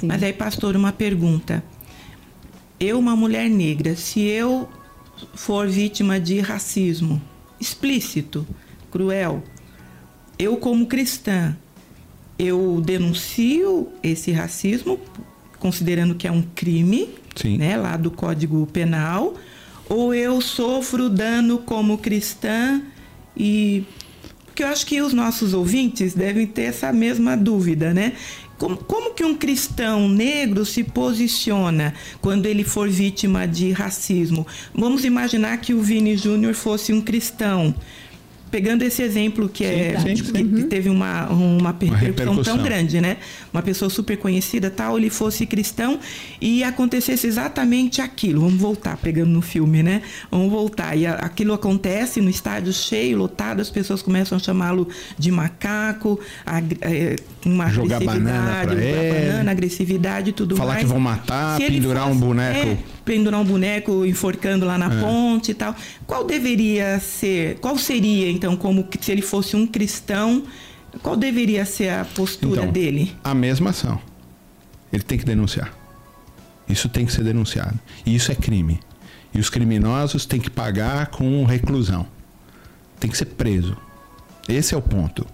[0.00, 0.06] Sim.
[0.06, 1.62] Mas aí, pastor, uma pergunta.
[2.78, 4.68] Eu, uma mulher negra, se eu
[5.34, 7.20] for vítima de racismo
[7.60, 8.46] explícito,
[8.90, 9.42] cruel,
[10.38, 11.56] eu como cristã,
[12.38, 14.98] eu denuncio esse racismo,
[15.58, 17.58] considerando que é um crime, Sim.
[17.58, 19.34] né, lá do Código Penal,
[19.88, 22.82] ou eu sofro dano como cristã
[23.36, 23.84] e
[24.58, 28.14] porque eu acho que os nossos ouvintes devem ter essa mesma dúvida, né?
[28.58, 34.44] Como, como que um cristão negro se posiciona quando ele for vítima de racismo?
[34.74, 37.72] Vamos imaginar que o Vini Júnior fosse um cristão
[38.50, 43.00] pegando esse exemplo que, é, sim, sim, que, que, teve uma, uma, repercussão tão grande,
[43.00, 43.18] né?
[43.52, 45.98] Uma pessoa super conhecida, tal, ele fosse cristão
[46.40, 48.40] e acontecesse exatamente aquilo.
[48.42, 50.02] Vamos voltar, pegando no filme, né?
[50.30, 50.96] Vamos voltar.
[50.96, 56.18] E a, aquilo acontece no estádio cheio, lotado, as pessoas começam a chamá-lo de macaco,
[56.44, 60.86] a, é, uma jogar agressividade, banana, jogar banana, agressividade e tudo Falar mais.
[60.88, 62.68] Falar que vão matar, pendurar fosse, um boneco.
[62.68, 62.78] É,
[63.08, 65.00] pendurar um boneco enforcando lá na é.
[65.00, 65.74] ponte e tal.
[66.06, 70.44] Qual deveria ser, qual seria então como se ele fosse um cristão,
[71.02, 73.16] qual deveria ser a postura então, dele?
[73.24, 73.98] A mesma ação.
[74.92, 75.72] Ele tem que denunciar.
[76.68, 77.78] Isso tem que ser denunciado.
[78.04, 78.78] E isso é crime.
[79.32, 82.06] E os criminosos têm que pagar com reclusão.
[83.00, 83.74] Tem que ser preso.
[84.46, 85.26] Esse é o ponto.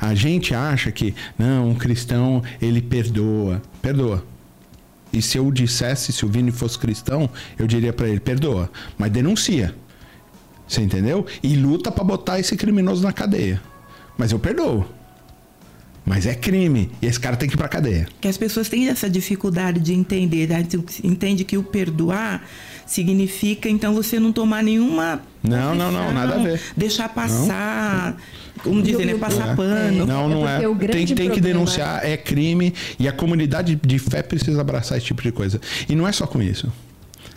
[0.00, 3.60] A gente acha que, não, um cristão, ele perdoa.
[3.82, 4.24] Perdoa.
[5.12, 9.10] E se eu dissesse, se o Vini fosse cristão, eu diria para ele: perdoa, mas
[9.10, 9.74] denuncia.
[10.66, 11.24] Você entendeu?
[11.42, 13.62] E luta para botar esse criminoso na cadeia.
[14.18, 14.84] Mas eu perdoo.
[16.04, 16.90] Mas é crime.
[17.02, 18.08] E esse cara tem que ir pra cadeia.
[18.20, 20.48] Que as pessoas têm essa dificuldade de entender.
[20.48, 20.66] Né?
[21.02, 22.44] Entende que o perdoar
[22.86, 25.20] significa, então, você não tomar nenhuma.
[25.42, 26.60] Não, não, não, nada a ver.
[26.76, 28.12] Deixar passar.
[28.12, 29.14] Não como dizer, né?
[29.14, 29.56] Passar é.
[29.56, 30.06] pano.
[30.06, 30.60] Não, não é.
[30.88, 35.22] Tem, tem que denunciar, é crime e a comunidade de fé precisa abraçar esse tipo
[35.22, 35.60] de coisa.
[35.88, 36.70] E não é só com isso.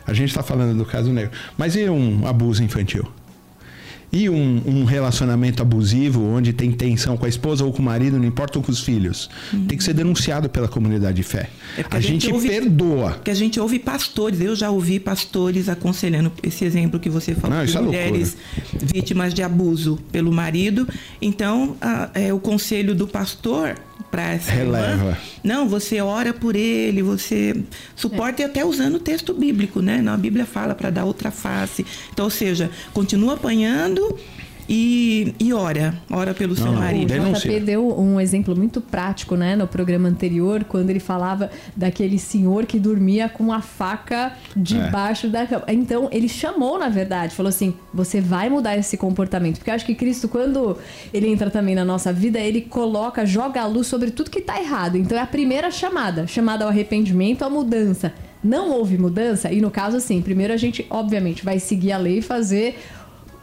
[0.06, 1.32] A gente está falando do caso negro.
[1.58, 3.08] Mas e um abuso infantil?
[4.12, 8.18] E um, um, relacionamento abusivo, onde tem tensão com a esposa ou com o marido,
[8.18, 9.66] não importa ou com os filhos, uhum.
[9.66, 11.50] tem que ser denunciado pela comunidade de fé.
[11.78, 13.12] É a, a, gente, gente ouve, perdoa.
[13.12, 17.58] Porque a gente ouve pastores, eu já ouvi pastores aconselhando esse exemplo que você falou
[17.58, 18.38] não, de é mulheres
[18.74, 20.88] vítimas de abuso pelo marido.
[21.22, 23.76] Então, a, é, o conselho do pastor
[24.10, 24.92] para essa Releva.
[24.92, 27.64] Irmã, não, você ora por ele, você
[27.96, 28.46] suporta é.
[28.46, 30.02] e até usando o texto bíblico, né?
[30.02, 31.86] Não, a Bíblia fala para dar outra face.
[32.12, 34.18] Então, ou seja, continua apanhando
[34.72, 37.12] e, e ora, ora pelo não, seu marido.
[37.12, 42.20] O JP deu um exemplo muito prático, né, no programa anterior, quando ele falava daquele
[42.20, 45.30] senhor que dormia com a faca debaixo é.
[45.32, 45.64] da cama.
[45.70, 49.58] Então, ele chamou, na verdade, falou assim: você vai mudar esse comportamento.
[49.58, 50.78] Porque eu acho que Cristo, quando
[51.12, 54.62] ele entra também na nossa vida, ele coloca, joga a luz sobre tudo que está
[54.62, 54.98] errado.
[54.98, 59.70] Então, é a primeira chamada chamada ao arrependimento, à mudança não houve mudança, e no
[59.70, 62.80] caso, assim, primeiro a gente, obviamente, vai seguir a lei e fazer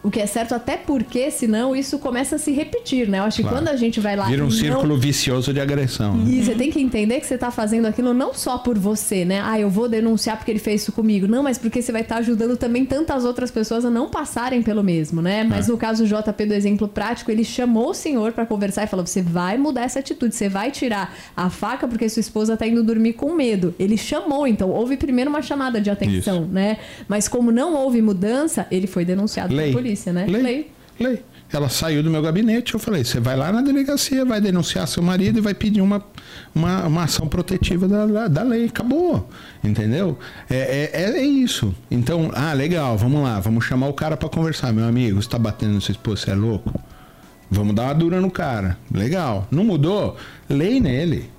[0.06, 3.18] o que é certo, até porque senão isso começa a se repetir, né?
[3.18, 3.56] Eu acho claro.
[3.56, 4.26] que quando a gente vai lá.
[4.26, 6.16] Vira um círculo vicioso de agressão.
[6.16, 6.30] Né?
[6.30, 9.40] E você tem que entender que você está fazendo aquilo não só por você, né?
[9.42, 11.26] Ah, eu vou denunciar porque ele fez isso comigo.
[11.26, 14.62] Não, mas porque você vai estar tá ajudando também tantas outras pessoas a não passarem
[14.62, 15.42] pelo mesmo, né?
[15.42, 15.72] Mas é.
[15.72, 19.04] no caso do JP do exemplo prático, ele chamou o senhor para conversar e falou:
[19.04, 22.84] você vai mudar essa atitude, você vai tirar a faca porque sua esposa está indo
[22.84, 23.74] dormir com medo.
[23.76, 26.52] Ele chamou, então houve primeiro uma chamada de atenção, isso.
[26.52, 26.76] né?
[27.08, 29.70] Mas como não houve mudança, ele foi denunciado Lei.
[29.70, 30.26] pela polícia polícia, né?
[30.28, 30.42] Lei.
[30.42, 30.70] Lei.
[31.00, 31.22] Lei.
[31.52, 35.00] Ela saiu do meu gabinete, eu falei, você vai lá na delegacia, vai denunciar seu
[35.00, 36.04] marido e vai pedir uma,
[36.52, 38.66] uma, uma ação protetiva da, da, da lei.
[38.66, 39.30] Acabou.
[39.62, 40.18] Entendeu?
[40.50, 41.72] É, é, é, isso.
[41.88, 44.72] Então, ah, legal, vamos lá, vamos chamar o cara para conversar.
[44.72, 46.72] Meu amigo, você tá batendo no seu esposo, você é louco?
[47.48, 48.76] Vamos dar uma dura no cara.
[48.92, 49.46] Legal.
[49.48, 50.16] Não mudou?
[50.48, 51.30] Lei nele.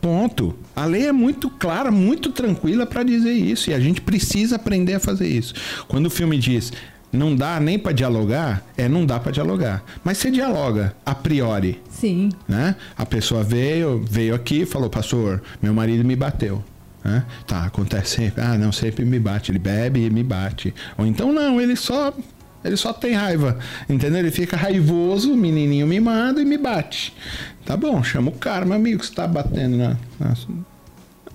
[0.00, 0.56] Ponto.
[0.74, 3.68] A lei é muito clara, muito tranquila para dizer isso.
[3.68, 5.52] E a gente precisa aprender a fazer isso.
[5.86, 6.72] Quando o filme diz
[7.12, 9.82] não dá nem para dialogar, é não dá para dialogar.
[10.04, 11.80] Mas você dialoga a priori.
[11.90, 12.30] Sim.
[12.48, 12.76] Né?
[12.96, 16.62] A pessoa veio, veio aqui, falou: "Pastor, meu marido me bateu".
[17.04, 17.24] Né?
[17.46, 18.42] Tá, acontece sempre.
[18.42, 20.74] Ah, não, sempre me bate, ele bebe e me bate.
[20.98, 22.12] Ou então não, ele só
[22.62, 24.18] Ele só tem raiva, entendeu?
[24.18, 27.14] Ele fica raivoso, menininho mimado e me bate.
[27.64, 29.96] Tá bom, chama o cara, meu amigo, que você tá batendo na.
[30.18, 30.34] na...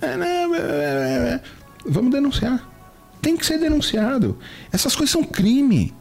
[0.02, 1.42] É, né, é, é, é,
[1.88, 2.75] Vamos denunciar.
[3.26, 4.38] Tem que ser denunciado.
[4.72, 5.92] Essas coisas são crime.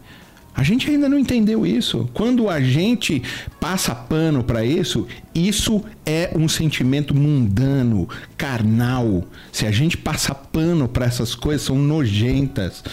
[0.53, 2.07] A gente ainda não entendeu isso.
[2.13, 3.23] Quando a gente
[3.59, 8.07] passa pano para isso, isso é um sentimento mundano,
[8.37, 9.23] carnal.
[9.51, 12.83] Se a gente passa pano para essas coisas, são nojentas.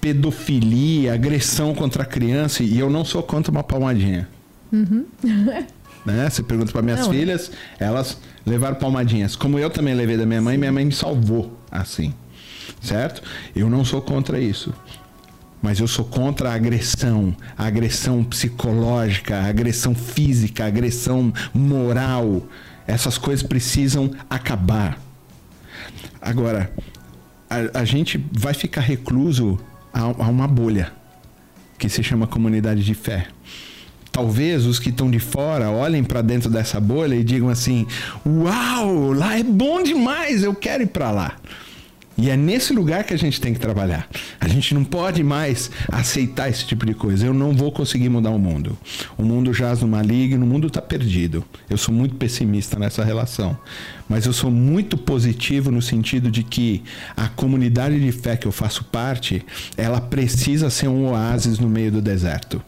[0.00, 4.26] Pedofilia, agressão contra a criança, e eu não sou contra uma palmadinha.
[4.72, 5.04] Uhum.
[6.06, 6.30] né?
[6.30, 7.14] Você pergunta para minhas não, é.
[7.14, 9.36] filhas, elas levaram palmadinhas.
[9.36, 12.14] Como eu também levei da minha mãe, minha mãe me salvou assim.
[12.86, 13.22] Certo?
[13.54, 14.72] Eu não sou contra isso
[15.62, 22.42] mas eu sou contra a agressão, a agressão psicológica, a agressão física, a agressão moral.
[22.86, 24.96] Essas coisas precisam acabar.
[26.20, 26.70] Agora,
[27.50, 29.58] a, a gente vai ficar recluso
[29.92, 30.92] a, a uma bolha
[31.76, 33.26] que se chama comunidade de fé
[34.12, 37.86] talvez os que estão de fora olhem para dentro dessa bolha e digam assim:
[38.24, 41.36] Uau, lá é bom demais, eu quero ir para lá.
[42.18, 44.08] E é nesse lugar que a gente tem que trabalhar.
[44.40, 47.26] A gente não pode mais aceitar esse tipo de coisa.
[47.26, 48.76] Eu não vou conseguir mudar o mundo.
[49.18, 51.44] O mundo jaz no maligno, o mundo está perdido.
[51.68, 53.58] Eu sou muito pessimista nessa relação.
[54.08, 56.82] Mas eu sou muito positivo no sentido de que
[57.14, 59.44] a comunidade de fé que eu faço parte,
[59.76, 62.62] ela precisa ser um oásis no meio do deserto.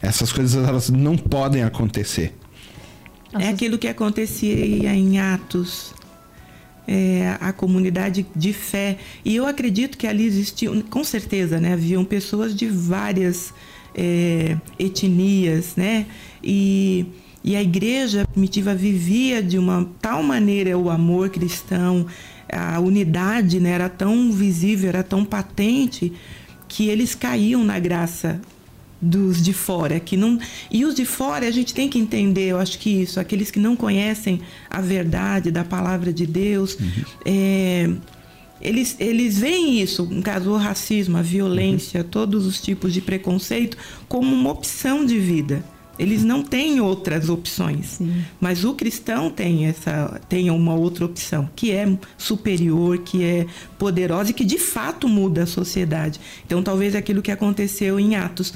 [0.00, 2.34] Essas coisas elas não podem acontecer.
[3.38, 5.92] É aquilo que acontecia em Atos
[6.86, 8.98] é, a comunidade de fé.
[9.24, 13.52] E eu acredito que ali existiam, com certeza, né, haviam pessoas de várias
[13.94, 16.06] é, etnias, né?
[16.42, 17.06] E,
[17.42, 22.06] e a igreja primitiva vivia de uma tal maneira o amor cristão,
[22.52, 26.12] a unidade né, era tão visível, era tão patente,
[26.68, 28.40] que eles caíam na graça
[29.00, 30.38] dos de fora, que não
[30.70, 33.58] e os de fora a gente tem que entender, eu acho que isso, aqueles que
[33.58, 37.04] não conhecem a verdade da palavra de Deus, uhum.
[37.24, 37.90] é,
[38.60, 42.08] eles, eles veem isso, no caso o racismo, a violência, uhum.
[42.08, 45.64] todos os tipos de preconceito, como uma opção de vida.
[45.98, 48.24] Eles não têm outras opções, Sim.
[48.40, 51.86] mas o cristão tem essa tem uma outra opção que é
[52.16, 53.46] superior, que é
[53.78, 56.18] poderosa e que de fato muda a sociedade.
[56.46, 58.54] Então talvez aquilo que aconteceu em Atos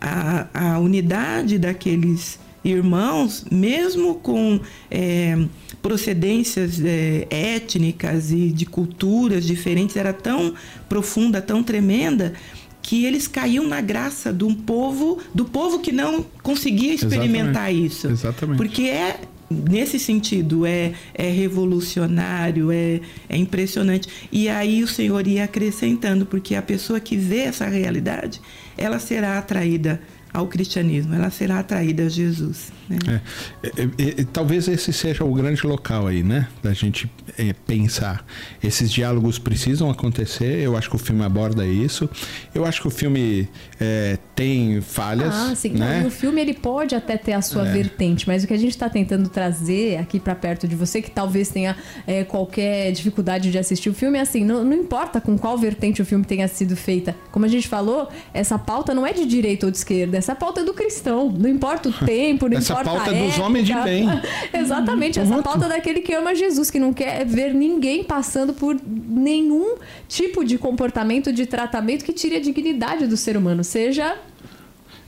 [0.00, 5.38] a, a unidade daqueles irmãos, mesmo com é,
[5.80, 10.54] procedências é, étnicas e de culturas diferentes, era tão
[10.88, 12.34] profunda, tão tremenda,
[12.82, 17.86] que eles caíam na graça de um povo, do povo que não conseguia experimentar Exatamente.
[17.86, 18.06] isso.
[18.08, 18.56] Exatamente.
[18.56, 24.08] Porque é nesse sentido é, é revolucionário, é, é impressionante.
[24.30, 28.40] E aí o Senhor ia acrescentando, porque a pessoa que vê essa realidade,
[28.76, 30.00] ela será atraída
[30.36, 32.70] ao cristianismo, ela será atraída a Jesus.
[32.88, 33.22] Né?
[33.62, 36.46] É, é, é, talvez esse seja o grande local aí, né?
[36.62, 38.22] Da gente é, pensar.
[38.62, 40.60] Esses diálogos precisam acontecer.
[40.60, 42.08] Eu acho que o filme aborda isso.
[42.54, 43.48] Eu acho que o filme
[43.80, 45.34] é, tem falhas.
[45.34, 45.70] Ah, sim.
[45.70, 46.00] Né?
[46.00, 47.72] Não, o filme ele pode até ter a sua é.
[47.72, 51.10] vertente, mas o que a gente está tentando trazer aqui para perto de você, que
[51.10, 51.74] talvez tenha
[52.28, 56.04] qualquer dificuldade de assistir o filme, é assim: não, não importa com qual vertente o
[56.04, 57.16] filme tenha sido feita.
[57.32, 60.60] Como a gente falou, essa pauta não é de direita ou de esquerda, essa pauta
[60.60, 61.30] é do cristão.
[61.30, 64.08] Não importa o tempo, não essa importa pauta é dos homens de bem.
[64.52, 68.76] Exatamente, essa pauta é daquele que ama Jesus, que não quer ver ninguém passando por
[68.84, 69.76] nenhum
[70.08, 74.16] tipo de comportamento, de tratamento que tire a dignidade do ser humano, seja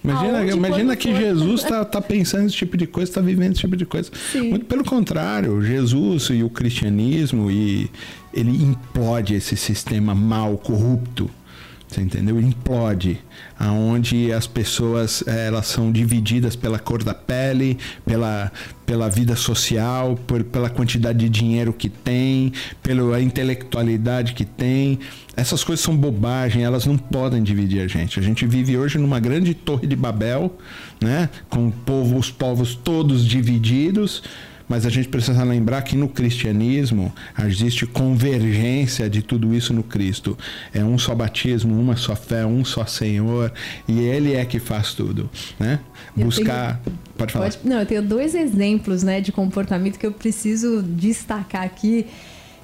[0.05, 1.21] Imagina, Aonde, imagina que for.
[1.21, 4.11] Jesus está tá pensando esse tipo de coisa, está vivendo esse tipo de coisa.
[4.31, 4.51] Sim.
[4.51, 7.91] Muito pelo contrário, Jesus e o cristianismo, e
[8.33, 11.29] ele implode esse sistema mal, corrupto.
[11.89, 12.39] Você entendeu?
[12.39, 13.19] Implode,
[13.59, 18.53] aonde as pessoas eh, elas são divididas pela cor da pele, pela,
[18.85, 24.99] pela vida social, por, pela quantidade de dinheiro que tem, pela intelectualidade que tem.
[25.35, 28.21] Essas coisas são bobagem, elas não podem dividir a gente.
[28.21, 30.59] A gente vive hoje numa grande torre de Babel,
[31.01, 31.31] né?
[31.49, 31.73] Com
[32.19, 34.23] os povos todos divididos
[34.69, 37.13] mas a gente precisa lembrar que no cristianismo
[37.47, 40.37] existe convergência de tudo isso no Cristo.
[40.75, 43.53] É um só batismo, uma só fé, um só Senhor,
[43.87, 45.81] e Ele é que faz tudo, né?
[46.17, 46.81] Eu Buscar...
[46.85, 46.99] Tenho...
[47.17, 47.51] Pode falar.
[47.51, 47.59] Pode...
[47.65, 52.07] Não, eu tenho dois exemplos, né, de comportamento que eu preciso destacar aqui,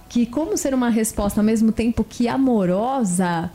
[0.09, 3.51] que como ser uma resposta ao mesmo tempo que amorosa,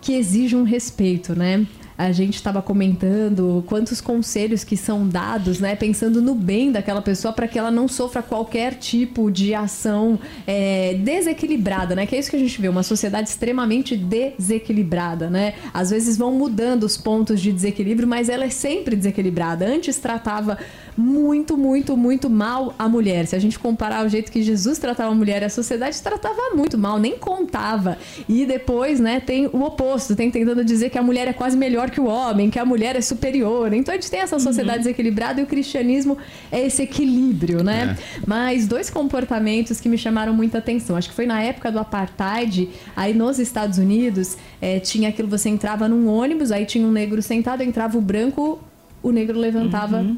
[0.00, 1.66] que exige um respeito, né?
[1.96, 5.76] A gente estava comentando quantos conselhos que são dados, né?
[5.76, 10.94] Pensando no bem daquela pessoa para que ela não sofra qualquer tipo de ação é,
[10.94, 12.06] desequilibrada, né?
[12.06, 15.54] Que é isso que a gente vê, uma sociedade extremamente desequilibrada, né?
[15.72, 19.66] Às vezes vão mudando os pontos de desequilíbrio, mas ela é sempre desequilibrada.
[19.66, 20.58] Antes tratava
[20.96, 23.26] muito, muito, muito mal a mulher.
[23.26, 26.78] Se a gente comparar o jeito que Jesus tratava a mulher, a sociedade tratava muito
[26.78, 27.98] mal, nem contava.
[28.28, 31.90] E depois, né, tem o oposto, tem tentando dizer que a mulher é quase melhor
[31.90, 33.72] que o homem, que a mulher é superior.
[33.72, 34.84] Então a gente tem essa sociedade uhum.
[34.84, 36.16] desequilibrada e o cristianismo
[36.50, 37.96] é esse equilíbrio, né?
[37.98, 38.22] É.
[38.26, 40.96] Mas dois comportamentos que me chamaram muita atenção.
[40.96, 45.48] Acho que foi na época do apartheid, aí nos Estados Unidos, é, tinha aquilo, você
[45.48, 48.60] entrava num ônibus, aí tinha um negro sentado, entrava o branco,
[49.02, 50.16] o negro levantava uhum.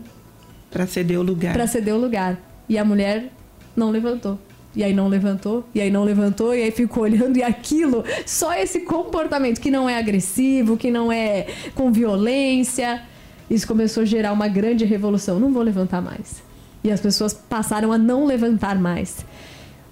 [0.71, 1.53] Para ceder o lugar.
[1.53, 2.39] Para ceder o lugar.
[2.69, 3.33] E a mulher
[3.77, 4.39] não levantou.
[4.75, 8.53] E aí não levantou, e aí não levantou, e aí ficou olhando, e aquilo, só
[8.53, 13.03] esse comportamento que não é agressivo, que não é com violência,
[13.49, 15.39] isso começou a gerar uma grande revolução.
[15.39, 16.43] Não vou levantar mais.
[16.83, 19.25] E as pessoas passaram a não levantar mais.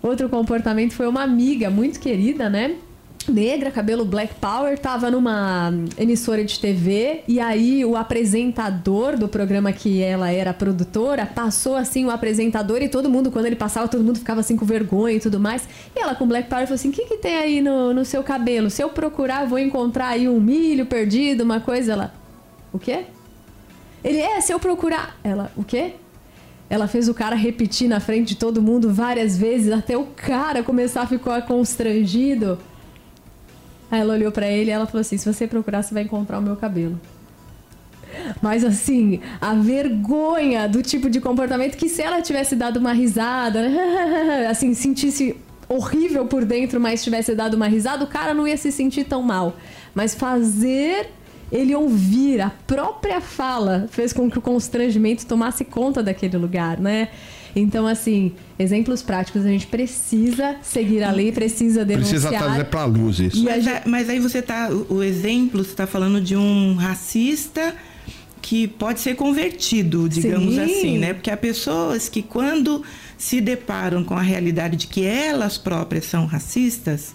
[0.03, 2.77] Outro comportamento foi uma amiga muito querida, né?
[3.29, 9.73] Negra, cabelo black power, tava numa emissora de TV e aí o apresentador do programa
[9.73, 14.05] que ela era produtora passou assim o apresentador e todo mundo, quando ele passava, todo
[14.05, 15.69] mundo ficava assim com vergonha e tudo mais.
[15.95, 18.23] E ela com black power falou assim: o que, que tem aí no, no seu
[18.23, 18.71] cabelo?
[18.71, 21.93] Se eu procurar, vou encontrar aí um milho perdido, uma coisa.
[21.93, 22.15] Ela,
[22.73, 23.05] o quê?
[24.03, 25.19] Ele é, se eu procurar.
[25.25, 25.95] Ela, o quê?
[26.69, 30.63] Ela fez o cara repetir na frente de todo mundo várias vezes até o cara
[30.63, 32.59] começar a ficar constrangido.
[33.95, 36.41] Aí ela olhou para ele e ela falou assim: se você procurar, você vai encontrar
[36.41, 37.01] o meu cabelo.
[38.43, 43.61] Mas assim, a vergonha do tipo de comportamento que se ela tivesse dado uma risada,
[44.51, 45.37] assim, sentisse
[45.69, 49.23] horrível por dentro, mas tivesse dado uma risada, o cara não ia se sentir tão
[49.23, 49.57] mal.
[49.95, 51.11] Mas fazer
[51.53, 57.11] ele ouvir a própria fala fez com que o constrangimento tomasse conta daquele lugar, né?
[57.57, 62.21] Então, assim, exemplos práticos, a gente precisa seguir a lei, precisa denunciar.
[62.21, 63.45] Precisa trazer para a luz isso.
[63.45, 63.89] Mas, gente...
[63.89, 67.75] mas, aí você está, o, o exemplo, você está falando de um racista
[68.43, 70.61] que pode ser convertido, digamos Sim.
[70.61, 71.15] assim, né?
[71.15, 72.83] Porque há pessoas que quando
[73.17, 77.15] se deparam com a realidade de que elas próprias são racistas,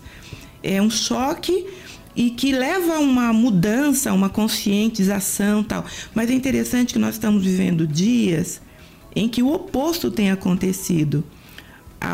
[0.63, 1.67] é um choque
[2.15, 5.85] e que leva a uma mudança, uma conscientização tal.
[6.15, 8.61] Mas é interessante que nós estamos vivendo dias
[9.15, 11.23] em que o oposto tem acontecido.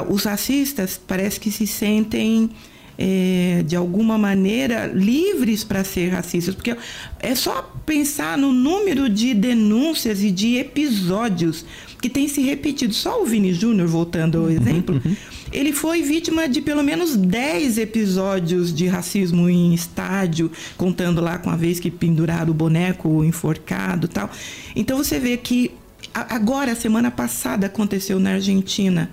[0.10, 2.50] Os racistas parece que se sentem
[2.98, 6.76] é, de alguma maneira livres para ser racistas, porque
[7.20, 11.66] é só pensar no número de denúncias e de episódios
[12.02, 12.94] que tem se repetido.
[12.94, 15.16] Só o Vini Júnior, voltando ao uhum, exemplo, uhum.
[15.52, 21.50] ele foi vítima de pelo menos 10 episódios de racismo em estádio, contando lá com
[21.50, 24.30] a vez que penduraram o boneco enforcado tal.
[24.76, 25.72] Então você vê que
[26.16, 29.10] Agora, semana passada, aconteceu na Argentina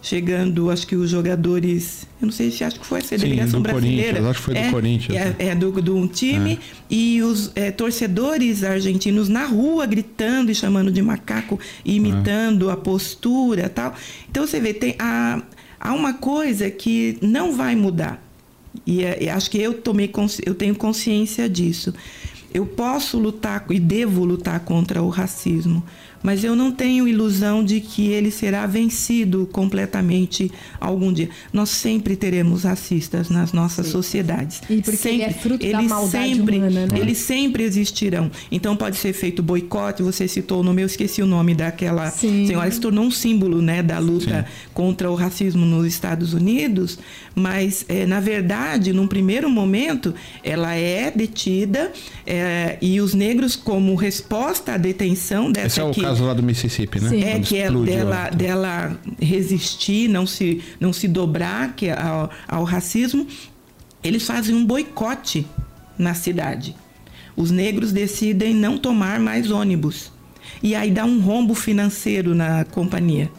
[0.00, 4.26] chegando, acho que os jogadores, eu não sei se acho que foi essa delegação brasileira.
[4.30, 5.18] Acho que foi do é, Corinthians.
[5.18, 6.58] É, é do, do um time é.
[6.88, 12.72] e os é, torcedores argentinos na rua gritando e chamando de macaco, imitando é.
[12.72, 13.94] a postura, tal.
[14.30, 15.42] Então você vê tem há,
[15.78, 18.22] há uma coisa que não vai mudar
[18.86, 20.10] e, é, e acho que eu tomei
[20.44, 21.92] eu tenho consciência disso.
[22.52, 25.84] Eu posso lutar e devo lutar contra o racismo,
[26.22, 30.50] mas eu não tenho ilusão de que ele será vencido completamente
[30.80, 31.28] algum dia.
[31.52, 33.92] Nós sempre teremos racistas nas nossas Sim.
[33.92, 34.60] sociedades.
[34.68, 36.98] E porque sempre, ele é fruto eles da maldade sempre, humana, né?
[36.98, 38.30] Eles sempre existirão.
[38.50, 42.46] Então pode ser feito boicote, você citou o nome, eu esqueci o nome daquela Sim.
[42.46, 44.68] senhora que se tornou um símbolo né, da luta Sim.
[44.74, 46.98] contra o racismo nos Estados Unidos,
[47.34, 51.92] mas é, na verdade, num primeiro momento, ela é detida
[52.26, 57.00] é, e os negros, como resposta à detenção dessa Esse é caso lá do Mississippi,
[57.00, 57.20] né?
[57.20, 62.64] É que é dela, dela resistir, não se, não se dobrar que, é ao, ao
[62.64, 63.26] racismo,
[64.02, 65.46] eles fazem um boicote
[65.98, 66.74] na cidade.
[67.36, 70.12] Os negros decidem não tomar mais ônibus.
[70.62, 73.30] E aí dá um rombo financeiro na companhia.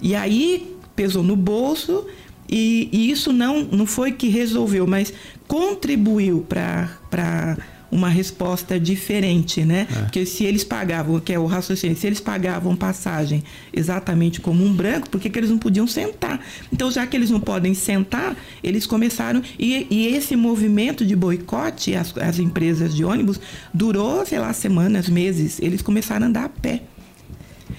[0.00, 2.06] E aí pesou no bolso
[2.48, 5.12] e, e isso não, não foi que resolveu, mas
[5.48, 7.56] contribuiu para
[7.94, 9.86] uma resposta diferente, né?
[9.88, 10.00] É.
[10.00, 14.72] Porque se eles pagavam, que é o raciocínio, se eles pagavam passagem exatamente como um
[14.72, 16.40] branco, por que, que eles não podiam sentar?
[16.72, 19.40] Então, já que eles não podem sentar, eles começaram.
[19.56, 23.40] E, e esse movimento de boicote às, às empresas de ônibus
[23.72, 25.60] durou, sei lá, semanas, meses.
[25.60, 26.82] Eles começaram a andar a pé.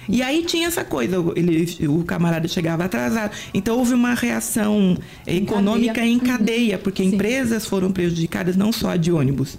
[0.08, 3.32] E aí tinha essa coisa, ele, o camarada chegava atrasado.
[3.52, 6.12] Então houve uma reação econômica cadeia.
[6.12, 7.14] em cadeia, porque Sim.
[7.14, 9.58] empresas foram prejudicadas, não só a de ônibus.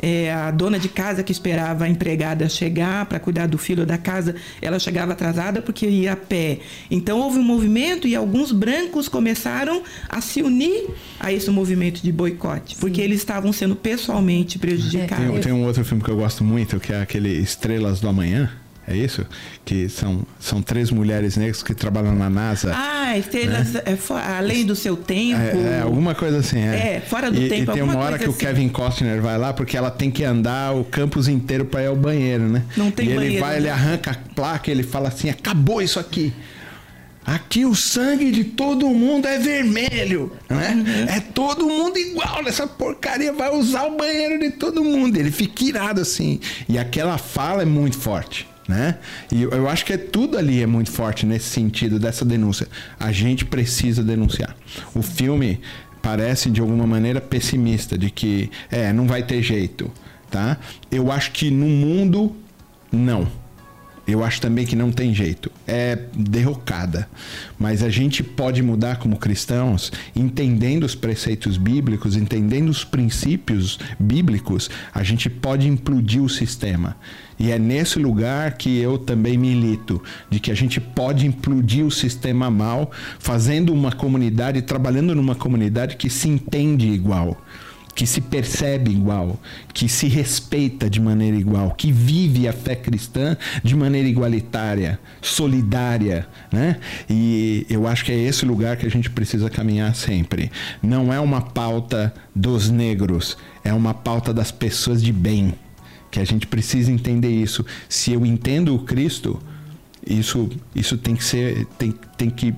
[0.00, 3.98] É, a dona de casa que esperava a empregada chegar para cuidar do filho da
[3.98, 6.60] casa, ela chegava atrasada porque ia a pé.
[6.90, 12.12] Então houve um movimento e alguns brancos começaram a se unir a esse movimento de
[12.12, 15.32] boicote, porque eles estavam sendo pessoalmente prejudicados.
[15.32, 18.50] Tem, tem um outro filme que eu gosto muito, que é aquele Estrelas do Amanhã.
[18.86, 19.24] É isso?
[19.64, 22.72] Que são, são três mulheres negras que trabalham na NASA.
[22.74, 25.38] Ah, estrelas é, fo- além do seu tempo.
[25.40, 26.96] É, é, alguma coisa assim, é.
[26.96, 28.46] É, fora do e, tempo, E tem uma hora que coisa o assim.
[28.46, 31.96] Kevin Costner vai lá porque ela tem que andar o campus inteiro para ir ao
[31.96, 32.64] banheiro, né?
[32.76, 33.56] Não tem e ele banheiro, vai, né?
[33.58, 36.32] ele arranca a placa, ele fala assim: acabou isso aqui.
[37.24, 40.74] Aqui o sangue de todo mundo é vermelho, né?
[40.74, 41.04] Uhum.
[41.08, 45.16] É todo mundo igual nessa porcaria, vai usar o banheiro de todo mundo.
[45.16, 46.40] Ele fica irado assim.
[46.68, 48.98] E aquela fala é muito forte, né?
[49.30, 52.66] E eu, acho que é tudo ali é muito forte nesse sentido dessa denúncia.
[52.98, 54.56] A gente precisa denunciar.
[54.94, 55.60] O filme
[56.00, 59.90] parece de alguma maneira pessimista de que é, não vai ter jeito,
[60.30, 60.56] tá?
[60.90, 62.34] Eu acho que no mundo
[62.90, 63.28] não.
[64.12, 65.50] Eu acho também que não tem jeito.
[65.66, 67.08] É derrocada.
[67.58, 74.68] Mas a gente pode mudar como cristãos, entendendo os preceitos bíblicos, entendendo os princípios bíblicos,
[74.94, 76.96] a gente pode implodir o sistema.
[77.38, 81.90] E é nesse lugar que eu também milito, de que a gente pode implodir o
[81.90, 87.42] sistema mal, fazendo uma comunidade, trabalhando numa comunidade que se entende igual
[87.94, 89.38] que se percebe igual,
[89.72, 96.26] que se respeita de maneira igual, que vive a fé cristã de maneira igualitária, solidária,
[96.50, 96.78] né?
[97.08, 100.50] E eu acho que é esse lugar que a gente precisa caminhar sempre.
[100.82, 105.54] Não é uma pauta dos negros, é uma pauta das pessoas de bem,
[106.10, 107.64] que a gente precisa entender isso.
[107.88, 109.40] Se eu entendo o Cristo,
[110.06, 112.54] isso, isso tem que ser tem, tem que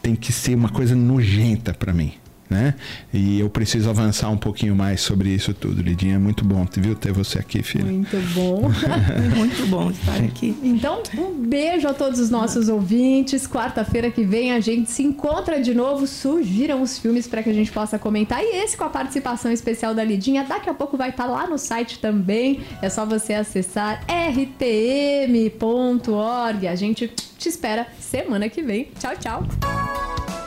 [0.00, 2.12] tem que ser uma coisa nojenta para mim
[2.48, 2.74] né
[3.12, 6.94] e eu preciso avançar um pouquinho mais sobre isso tudo Lidinha é muito bom viu
[6.94, 8.70] ter você aqui filha Muito bom.
[9.36, 10.56] Muito bom estar aqui.
[10.62, 13.46] Então, um beijo a todos os nossos ouvintes.
[13.46, 16.06] Quarta-feira que vem a gente se encontra de novo.
[16.06, 18.42] Sugiram os filmes para que a gente possa comentar.
[18.42, 20.44] E esse com a participação especial da Lidinha.
[20.44, 22.60] Daqui a pouco vai estar lá no site também.
[22.82, 24.68] É só você acessar rtm.org.
[26.66, 28.88] A gente te espera semana que vem.
[28.98, 30.43] Tchau, tchau.